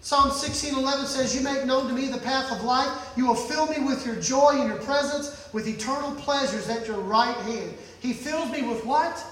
Psalm 0.00 0.30
16:11 0.30 1.06
says, 1.06 1.34
"You 1.34 1.42
make 1.42 1.66
known 1.66 1.86
to 1.88 1.92
me 1.92 2.08
the 2.08 2.18
path 2.18 2.50
of 2.50 2.64
life. 2.64 2.90
You 3.16 3.26
will 3.26 3.34
fill 3.34 3.66
me 3.66 3.80
with 3.80 4.06
your 4.06 4.16
joy 4.16 4.60
and 4.60 4.68
your 4.68 4.78
presence, 4.78 5.30
with 5.52 5.68
eternal 5.68 6.14
pleasures 6.14 6.68
at 6.68 6.86
your 6.86 7.00
right 7.00 7.36
hand." 7.36 7.76
He 8.00 8.14
fills 8.14 8.50
me 8.50 8.62
with 8.62 8.84
what? 8.86 9.22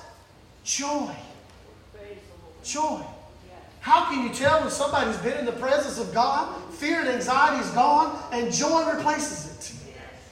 Joy. 0.64 1.16
Joy. 2.64 3.00
How 3.80 4.10
can 4.10 4.26
you 4.26 4.34
tell 4.34 4.60
when 4.60 4.70
somebody's 4.70 5.16
been 5.18 5.38
in 5.38 5.46
the 5.46 5.52
presence 5.52 5.98
of 5.98 6.12
God? 6.12 6.54
Fear 6.74 7.00
and 7.00 7.08
anxiety 7.08 7.64
is 7.64 7.70
gone, 7.70 8.22
and 8.32 8.52
joy 8.52 8.92
replaces 8.92 9.46
it. 9.46 9.72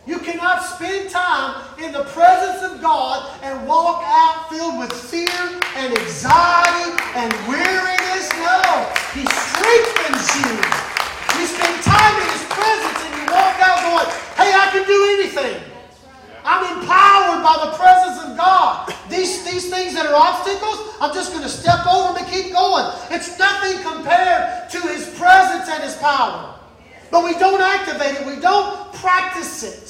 You 0.07 0.19
cannot 0.21 0.63
spend 0.63 1.11
time 1.11 1.65
in 1.83 1.91
the 1.91 2.05
presence 2.05 2.63
of 2.71 2.81
God 2.81 3.27
and 3.43 3.67
walk 3.67 4.05
out 4.07 4.49
filled 4.51 4.79
with 4.79 4.93
fear 4.93 5.27
and 5.75 5.99
anxiety 5.99 6.95
and 7.19 7.33
weariness. 7.51 8.31
No, 8.39 8.87
He 9.11 9.27
strengthens 9.27 10.31
you. 10.39 10.53
You 11.41 11.47
spend 11.51 11.83
time 11.83 12.15
in 12.23 12.29
His 12.31 12.45
presence 12.55 12.99
and 13.03 13.13
you 13.19 13.25
walk 13.35 13.59
out 13.59 13.83
going, 13.83 14.07
hey, 14.39 14.55
I 14.55 14.69
can 14.71 14.87
do 14.87 14.99
anything. 15.19 15.59
I'm 16.45 16.79
empowered 16.79 17.16
by 17.47 17.71
the 17.71 17.77
presence 17.79 18.19
of 18.27 18.37
God. 18.37 18.93
These, 19.09 19.45
these 19.45 19.71
things 19.71 19.95
that 19.95 20.05
are 20.07 20.19
obstacles, 20.19 20.99
I'm 21.01 21.15
just 21.15 21.31
going 21.31 21.45
to 21.45 21.49
step 21.49 21.87
over 21.87 22.13
them 22.13 22.25
and 22.25 22.27
keep 22.27 22.53
going. 22.53 22.91
It's 23.11 23.39
nothing 23.39 23.81
compared 23.87 24.69
to 24.71 24.81
His 24.91 25.07
presence 25.17 25.71
and 25.71 25.85
His 25.85 25.95
power. 25.95 26.59
But 27.13 27.25
we 27.25 27.35
don't 27.39 27.63
activate 27.63 28.21
it, 28.21 28.27
we 28.27 28.43
don't 28.43 28.93
practice 28.95 29.63
it. 29.63 29.87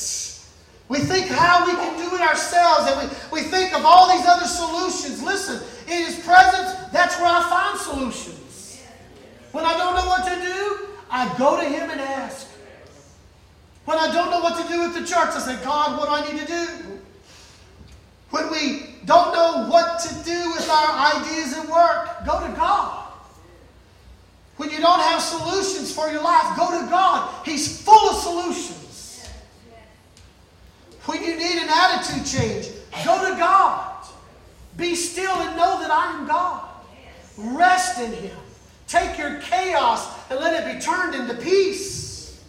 We 0.88 0.98
think 0.98 1.28
how 1.28 1.64
we 1.64 1.72
can 1.72 1.96
do 1.98 2.14
it 2.14 2.20
ourselves, 2.20 2.92
and 2.92 3.10
we, 3.32 3.40
we 3.40 3.48
think 3.48 3.72
of 3.72 3.86
all 3.86 4.14
these 4.14 4.26
other 4.26 4.44
solutions. 4.44 5.22
Listen, 5.22 5.56
in 5.88 6.04
His 6.04 6.20
presence, 6.26 6.76
that's 6.92 7.16
where 7.18 7.32
I 7.32 7.40
find 7.48 7.80
solutions. 7.80 8.82
When 9.52 9.64
I 9.64 9.78
don't 9.78 9.96
know 9.96 10.06
what 10.06 10.28
to 10.28 10.36
do, 10.44 10.88
I 11.10 11.34
go 11.38 11.58
to 11.58 11.66
Him 11.66 11.88
and 11.88 12.02
ask. 12.02 12.48
When 13.86 13.96
I 13.96 14.12
don't 14.12 14.30
know 14.30 14.40
what 14.40 14.60
to 14.62 14.68
do 14.68 14.80
with 14.80 14.92
the 14.92 15.06
church, 15.06 15.30
I 15.32 15.38
say, 15.38 15.64
God, 15.64 15.96
what 15.96 16.06
do 16.06 16.12
I 16.12 16.32
need 16.32 16.46
to 16.46 16.46
do? 16.46 16.95
When 18.30 18.50
we 18.50 18.96
don't 19.04 19.32
know 19.32 19.68
what 19.68 20.00
to 20.00 20.08
do 20.24 20.50
with 20.52 20.68
our 20.68 21.16
ideas 21.16 21.56
at 21.56 21.68
work, 21.68 22.26
go 22.26 22.46
to 22.46 22.52
God. 22.54 23.04
When 24.56 24.70
you 24.70 24.78
don't 24.78 25.00
have 25.00 25.20
solutions 25.20 25.94
for 25.94 26.10
your 26.10 26.22
life, 26.22 26.56
go 26.56 26.80
to 26.80 26.88
God. 26.88 27.44
He's 27.44 27.80
full 27.82 28.10
of 28.10 28.16
solutions. 28.16 29.28
When 31.04 31.22
you 31.22 31.36
need 31.36 31.62
an 31.62 31.68
attitude 31.68 32.26
change, 32.26 32.68
go 33.04 33.30
to 33.30 33.36
God. 33.38 34.06
Be 34.76 34.94
still 34.94 35.34
and 35.34 35.56
know 35.56 35.80
that 35.80 35.90
I 35.90 36.18
am 36.18 36.26
God. 36.26 36.68
Rest 37.36 38.00
in 38.00 38.12
Him. 38.12 38.36
Take 38.88 39.18
your 39.18 39.40
chaos 39.40 40.08
and 40.30 40.40
let 40.40 40.54
it 40.54 40.74
be 40.74 40.80
turned 40.80 41.14
into 41.14 41.34
peace. 41.34 42.42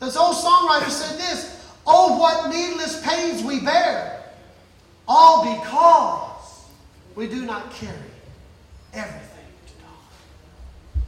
This 0.00 0.16
old 0.16 0.36
songwriter 0.36 0.90
said 0.90 1.18
this 1.18 1.52
Oh, 1.86 2.18
what 2.18 2.50
needless 2.50 3.00
pains 3.06 3.42
we 3.42 3.60
bear, 3.60 4.15
all 5.08 5.56
because 5.56 6.64
we 7.14 7.28
do 7.28 7.44
not 7.44 7.70
carry 7.72 7.96
everything 8.92 9.46
to 9.66 9.72
God. 9.82 11.02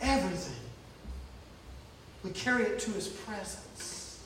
Everything. 0.00 0.54
We 2.24 2.30
carry 2.30 2.64
it 2.64 2.78
to 2.80 2.90
His 2.92 3.08
presence. 3.08 4.22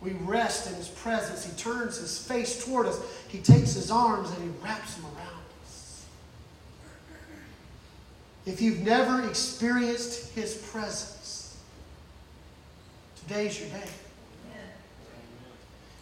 We 0.00 0.12
rest 0.12 0.68
in 0.68 0.74
His 0.74 0.88
presence. 0.88 1.44
He 1.44 1.52
turns 1.52 1.98
His 1.98 2.18
face 2.18 2.64
toward 2.64 2.86
us. 2.86 3.00
He 3.28 3.38
takes 3.38 3.74
His 3.74 3.90
arms 3.90 4.30
and 4.30 4.42
He 4.42 4.50
wraps 4.64 4.94
them 4.94 5.04
around 5.04 5.42
us. 5.64 6.06
If 8.46 8.60
you've 8.60 8.80
never 8.80 9.28
experienced 9.28 10.32
His 10.32 10.54
presence, 10.54 11.56
today's 13.16 13.60
your 13.60 13.68
day. 13.68 13.88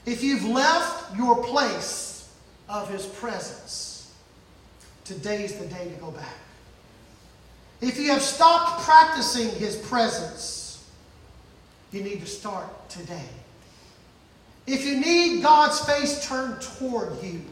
If 0.06 0.22
you've 0.22 0.44
left 0.44 1.16
your 1.16 1.42
place 1.44 2.28
of 2.68 2.90
His 2.90 3.06
presence, 3.06 4.14
today's 5.04 5.54
the 5.54 5.66
day 5.66 5.84
to 5.88 6.00
go 6.00 6.10
back. 6.10 6.38
If 7.80 7.98
you 7.98 8.10
have 8.10 8.22
stopped 8.22 8.82
practicing 8.82 9.50
His 9.58 9.76
presence, 9.76 10.88
you 11.92 12.02
need 12.02 12.20
to 12.20 12.26
start 12.26 12.88
today. 12.88 13.24
If 14.66 14.86
you 14.86 15.00
need 15.00 15.42
God's 15.42 15.80
face 15.80 16.26
turned 16.26 16.60
toward 16.60 17.22
you, 17.22 17.42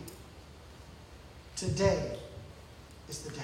today 1.57 2.17
is 3.09 3.21
the 3.21 3.31
day. 3.31 3.43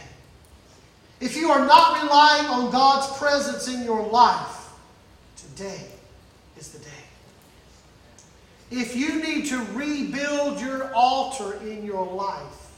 If 1.21 1.37
you 1.37 1.51
are 1.51 1.67
not 1.67 2.03
relying 2.03 2.47
on 2.47 2.71
God's 2.71 3.17
presence 3.19 3.69
in 3.69 3.83
your 3.83 4.07
life, 4.07 4.71
today 5.37 5.81
is 6.59 6.69
the 6.69 6.79
day. 6.79 6.91
If 8.77 8.97
you 8.97 9.23
need 9.23 9.47
to 9.47 9.65
rebuild 9.73 10.61
your 10.61 10.93
altar 10.95 11.61
in 11.63 11.85
your 11.85 12.05
life, 12.05 12.73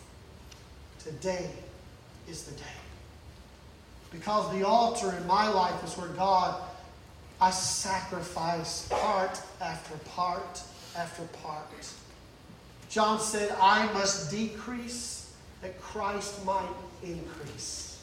today 0.98 1.48
is 2.28 2.42
the 2.42 2.54
day. 2.54 2.76
Because 4.12 4.52
the 4.52 4.66
altar 4.66 5.16
in 5.16 5.26
my 5.26 5.48
life 5.48 5.82
is 5.82 5.96
where 5.96 6.08
God, 6.08 6.60
I 7.40 7.50
sacrifice 7.50 8.86
part 8.90 9.40
after 9.62 9.96
part 10.10 10.60
after 10.98 11.22
part. 11.38 11.64
John 12.90 13.18
said, 13.18 13.56
I 13.58 13.90
must 13.94 14.30
decrease 14.30 15.34
that 15.62 15.80
Christ 15.80 16.44
might 16.44 16.68
increase. 17.02 18.02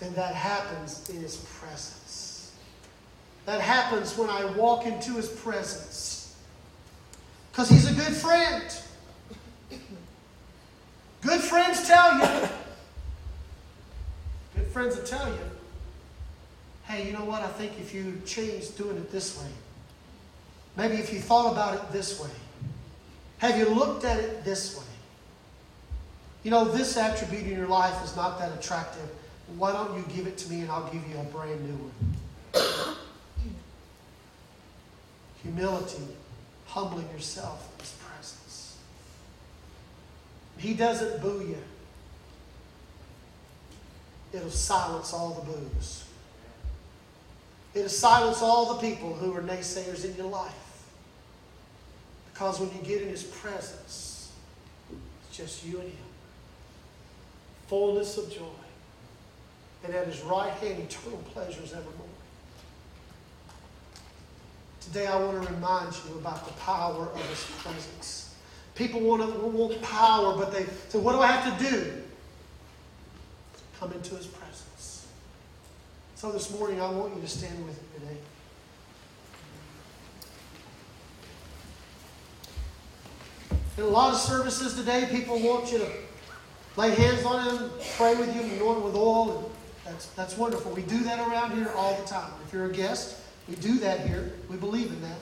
And 0.00 0.14
that 0.14 0.36
happens 0.36 1.10
in 1.10 1.20
His 1.20 1.36
presence. 1.58 2.52
That 3.44 3.60
happens 3.60 4.16
when 4.16 4.30
I 4.30 4.44
walk 4.52 4.86
into 4.86 5.14
His 5.14 5.28
presence. 5.28 6.23
Because 7.54 7.68
He's 7.68 7.88
a 7.88 7.94
good 7.94 8.12
friend. 8.16 8.64
Good 11.20 11.40
friends 11.40 11.86
tell 11.86 12.18
you. 12.18 12.48
Good 14.56 14.66
friends 14.72 14.96
will 14.96 15.04
tell 15.04 15.28
you. 15.28 15.38
Hey, 16.82 17.06
you 17.06 17.12
know 17.12 17.24
what? 17.24 17.42
I 17.42 17.46
think 17.46 17.78
if 17.80 17.94
you 17.94 18.20
change 18.26 18.74
doing 18.76 18.96
it 18.96 19.12
this 19.12 19.40
way, 19.40 19.48
maybe 20.76 20.96
if 20.96 21.12
you 21.12 21.20
thought 21.20 21.52
about 21.52 21.74
it 21.74 21.92
this 21.92 22.20
way, 22.20 22.30
have 23.38 23.56
you 23.56 23.68
looked 23.68 24.04
at 24.04 24.18
it 24.18 24.44
this 24.44 24.76
way? 24.76 24.84
You 26.42 26.50
know, 26.50 26.64
this 26.64 26.96
attribute 26.96 27.44
in 27.44 27.56
your 27.56 27.68
life 27.68 28.02
is 28.02 28.16
not 28.16 28.40
that 28.40 28.52
attractive. 28.52 29.08
Why 29.56 29.70
don't 29.72 29.96
you 29.96 30.04
give 30.12 30.26
it 30.26 30.36
to 30.38 30.50
me 30.50 30.62
and 30.62 30.72
I'll 30.72 30.90
give 30.92 31.06
you 31.08 31.18
a 31.20 31.24
brand 31.24 31.64
new 31.64 31.90
one? 32.52 32.96
Humility, 35.44 36.02
humbling 36.74 37.08
yourself 37.10 37.72
in 37.72 37.84
His 37.84 37.92
presence. 37.92 38.76
He 40.58 40.74
doesn't 40.74 41.22
boo 41.22 41.46
you, 41.48 41.58
it'll 44.32 44.50
silence 44.50 45.12
all 45.12 45.34
the 45.34 45.52
boos. 45.52 46.04
It'll 47.74 47.88
silence 47.88 48.42
all 48.42 48.74
the 48.74 48.80
people 48.80 49.14
who 49.14 49.34
are 49.36 49.42
naysayers 49.42 50.04
in 50.04 50.16
your 50.16 50.26
life. 50.26 50.52
Because 52.32 52.58
when 52.58 52.70
you 52.70 52.82
get 52.82 53.02
in 53.02 53.08
His 53.08 53.22
presence, 53.22 54.32
it's 54.90 55.36
just 55.36 55.64
you 55.64 55.78
and 55.78 55.88
Him. 55.88 56.06
Fullness 57.68 58.18
of 58.18 58.32
joy. 58.32 58.44
And 59.84 59.94
at 59.94 60.06
His 60.06 60.22
right 60.22 60.52
hand, 60.52 60.82
eternal 60.82 61.18
pleasures 61.32 61.72
evermore. 61.72 62.03
Today, 64.84 65.06
I 65.06 65.16
want 65.16 65.42
to 65.42 65.52
remind 65.52 65.94
you 66.06 66.18
about 66.18 66.46
the 66.46 66.52
power 66.54 67.08
of 67.08 67.28
His 67.28 67.42
presence. 67.58 68.34
People 68.74 69.00
want, 69.00 69.22
to, 69.22 69.38
want 69.38 69.80
power, 69.80 70.36
but 70.36 70.52
they 70.52 70.66
say, 70.88 70.98
What 70.98 71.12
do 71.12 71.20
I 71.20 71.28
have 71.28 71.58
to 71.58 71.70
do? 71.70 72.02
Come 73.80 73.92
into 73.92 74.14
His 74.14 74.26
presence. 74.26 75.06
So 76.16 76.30
this 76.32 76.56
morning, 76.58 76.80
I 76.80 76.90
want 76.90 77.14
you 77.14 77.22
to 77.22 77.28
stand 77.28 77.64
with 77.64 77.80
me 77.80 77.88
today. 77.98 78.16
In 83.78 83.84
a 83.84 83.88
lot 83.88 84.12
of 84.12 84.20
services 84.20 84.74
today, 84.74 85.08
people 85.10 85.40
want 85.40 85.72
you 85.72 85.78
to 85.78 85.90
lay 86.76 86.94
hands 86.94 87.24
on 87.24 87.56
them, 87.56 87.70
pray 87.96 88.14
with 88.16 88.34
you, 88.36 88.42
anoint 88.42 88.84
with 88.84 88.94
oil. 88.94 89.50
That's, 89.84 90.06
that's 90.08 90.36
wonderful. 90.36 90.72
We 90.72 90.82
do 90.82 91.00
that 91.04 91.26
around 91.26 91.56
here 91.56 91.70
all 91.74 91.96
the 91.96 92.06
time. 92.06 92.30
If 92.46 92.52
you're 92.52 92.66
a 92.66 92.72
guest, 92.72 93.16
we 93.48 93.56
do 93.56 93.78
that 93.78 94.00
here. 94.00 94.32
We 94.48 94.56
believe 94.56 94.88
in 94.88 95.00
that. 95.02 95.18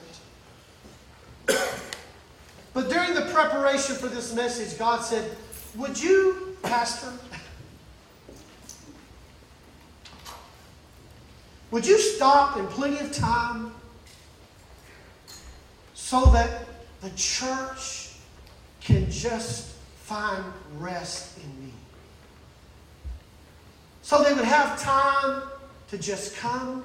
But 2.74 2.88
during 2.88 3.14
the 3.14 3.26
preparation 3.32 3.96
for 3.96 4.08
this 4.08 4.34
message, 4.34 4.78
God 4.78 5.02
said, 5.02 5.36
Would 5.76 6.00
you, 6.00 6.56
Pastor, 6.62 7.12
would 11.70 11.86
you 11.86 11.98
stop 11.98 12.56
in 12.56 12.66
plenty 12.68 12.98
of 12.98 13.12
time 13.12 13.74
so 16.12 16.26
that 16.26 16.66
the 17.00 17.10
church 17.10 18.10
can 18.80 19.10
just 19.10 19.72
find 19.96 20.44
rest 20.78 21.38
in 21.38 21.64
me. 21.64 21.72
So 24.02 24.22
they 24.22 24.34
would 24.34 24.44
have 24.44 24.80
time 24.80 25.42
to 25.88 25.98
just 25.98 26.36
come 26.36 26.84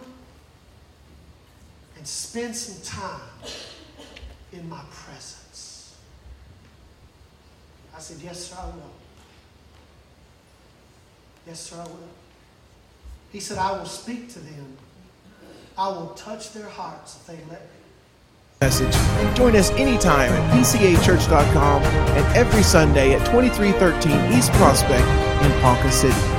and 1.98 2.08
spend 2.08 2.56
some 2.56 2.82
time 2.84 3.22
in 4.54 4.70
my 4.70 4.82
presence. 4.92 5.96
I 7.96 8.00
said, 8.00 8.18
Yes, 8.24 8.46
sir, 8.46 8.56
I 8.60 8.66
will. 8.68 8.94
Yes, 11.48 11.60
sir, 11.60 11.78
I 11.78 11.84
will. 11.84 12.10
He 13.32 13.40
said, 13.40 13.58
I 13.58 13.72
will 13.78 13.86
speak 13.86 14.30
to 14.34 14.40
them. 14.40 14.78
I 15.78 15.90
will 15.90 16.14
touch 16.16 16.54
their 16.54 16.70
hearts 16.70 17.18
if 17.18 17.28
they 17.28 17.44
let 17.52 17.62
me 17.62 17.78
message. 18.62 18.94
Join 19.36 19.56
us 19.56 19.70
anytime 19.72 20.32
at 20.32 20.54
pcachurch.com 20.54 21.84
and 21.84 22.36
every 22.36 22.64
Sunday 22.64 23.14
at 23.14 23.24
2313 23.28 24.38
East 24.38 24.52
Prospect 24.54 25.08
in 25.46 25.62
Ponca 25.62 25.92
City. 25.92 26.37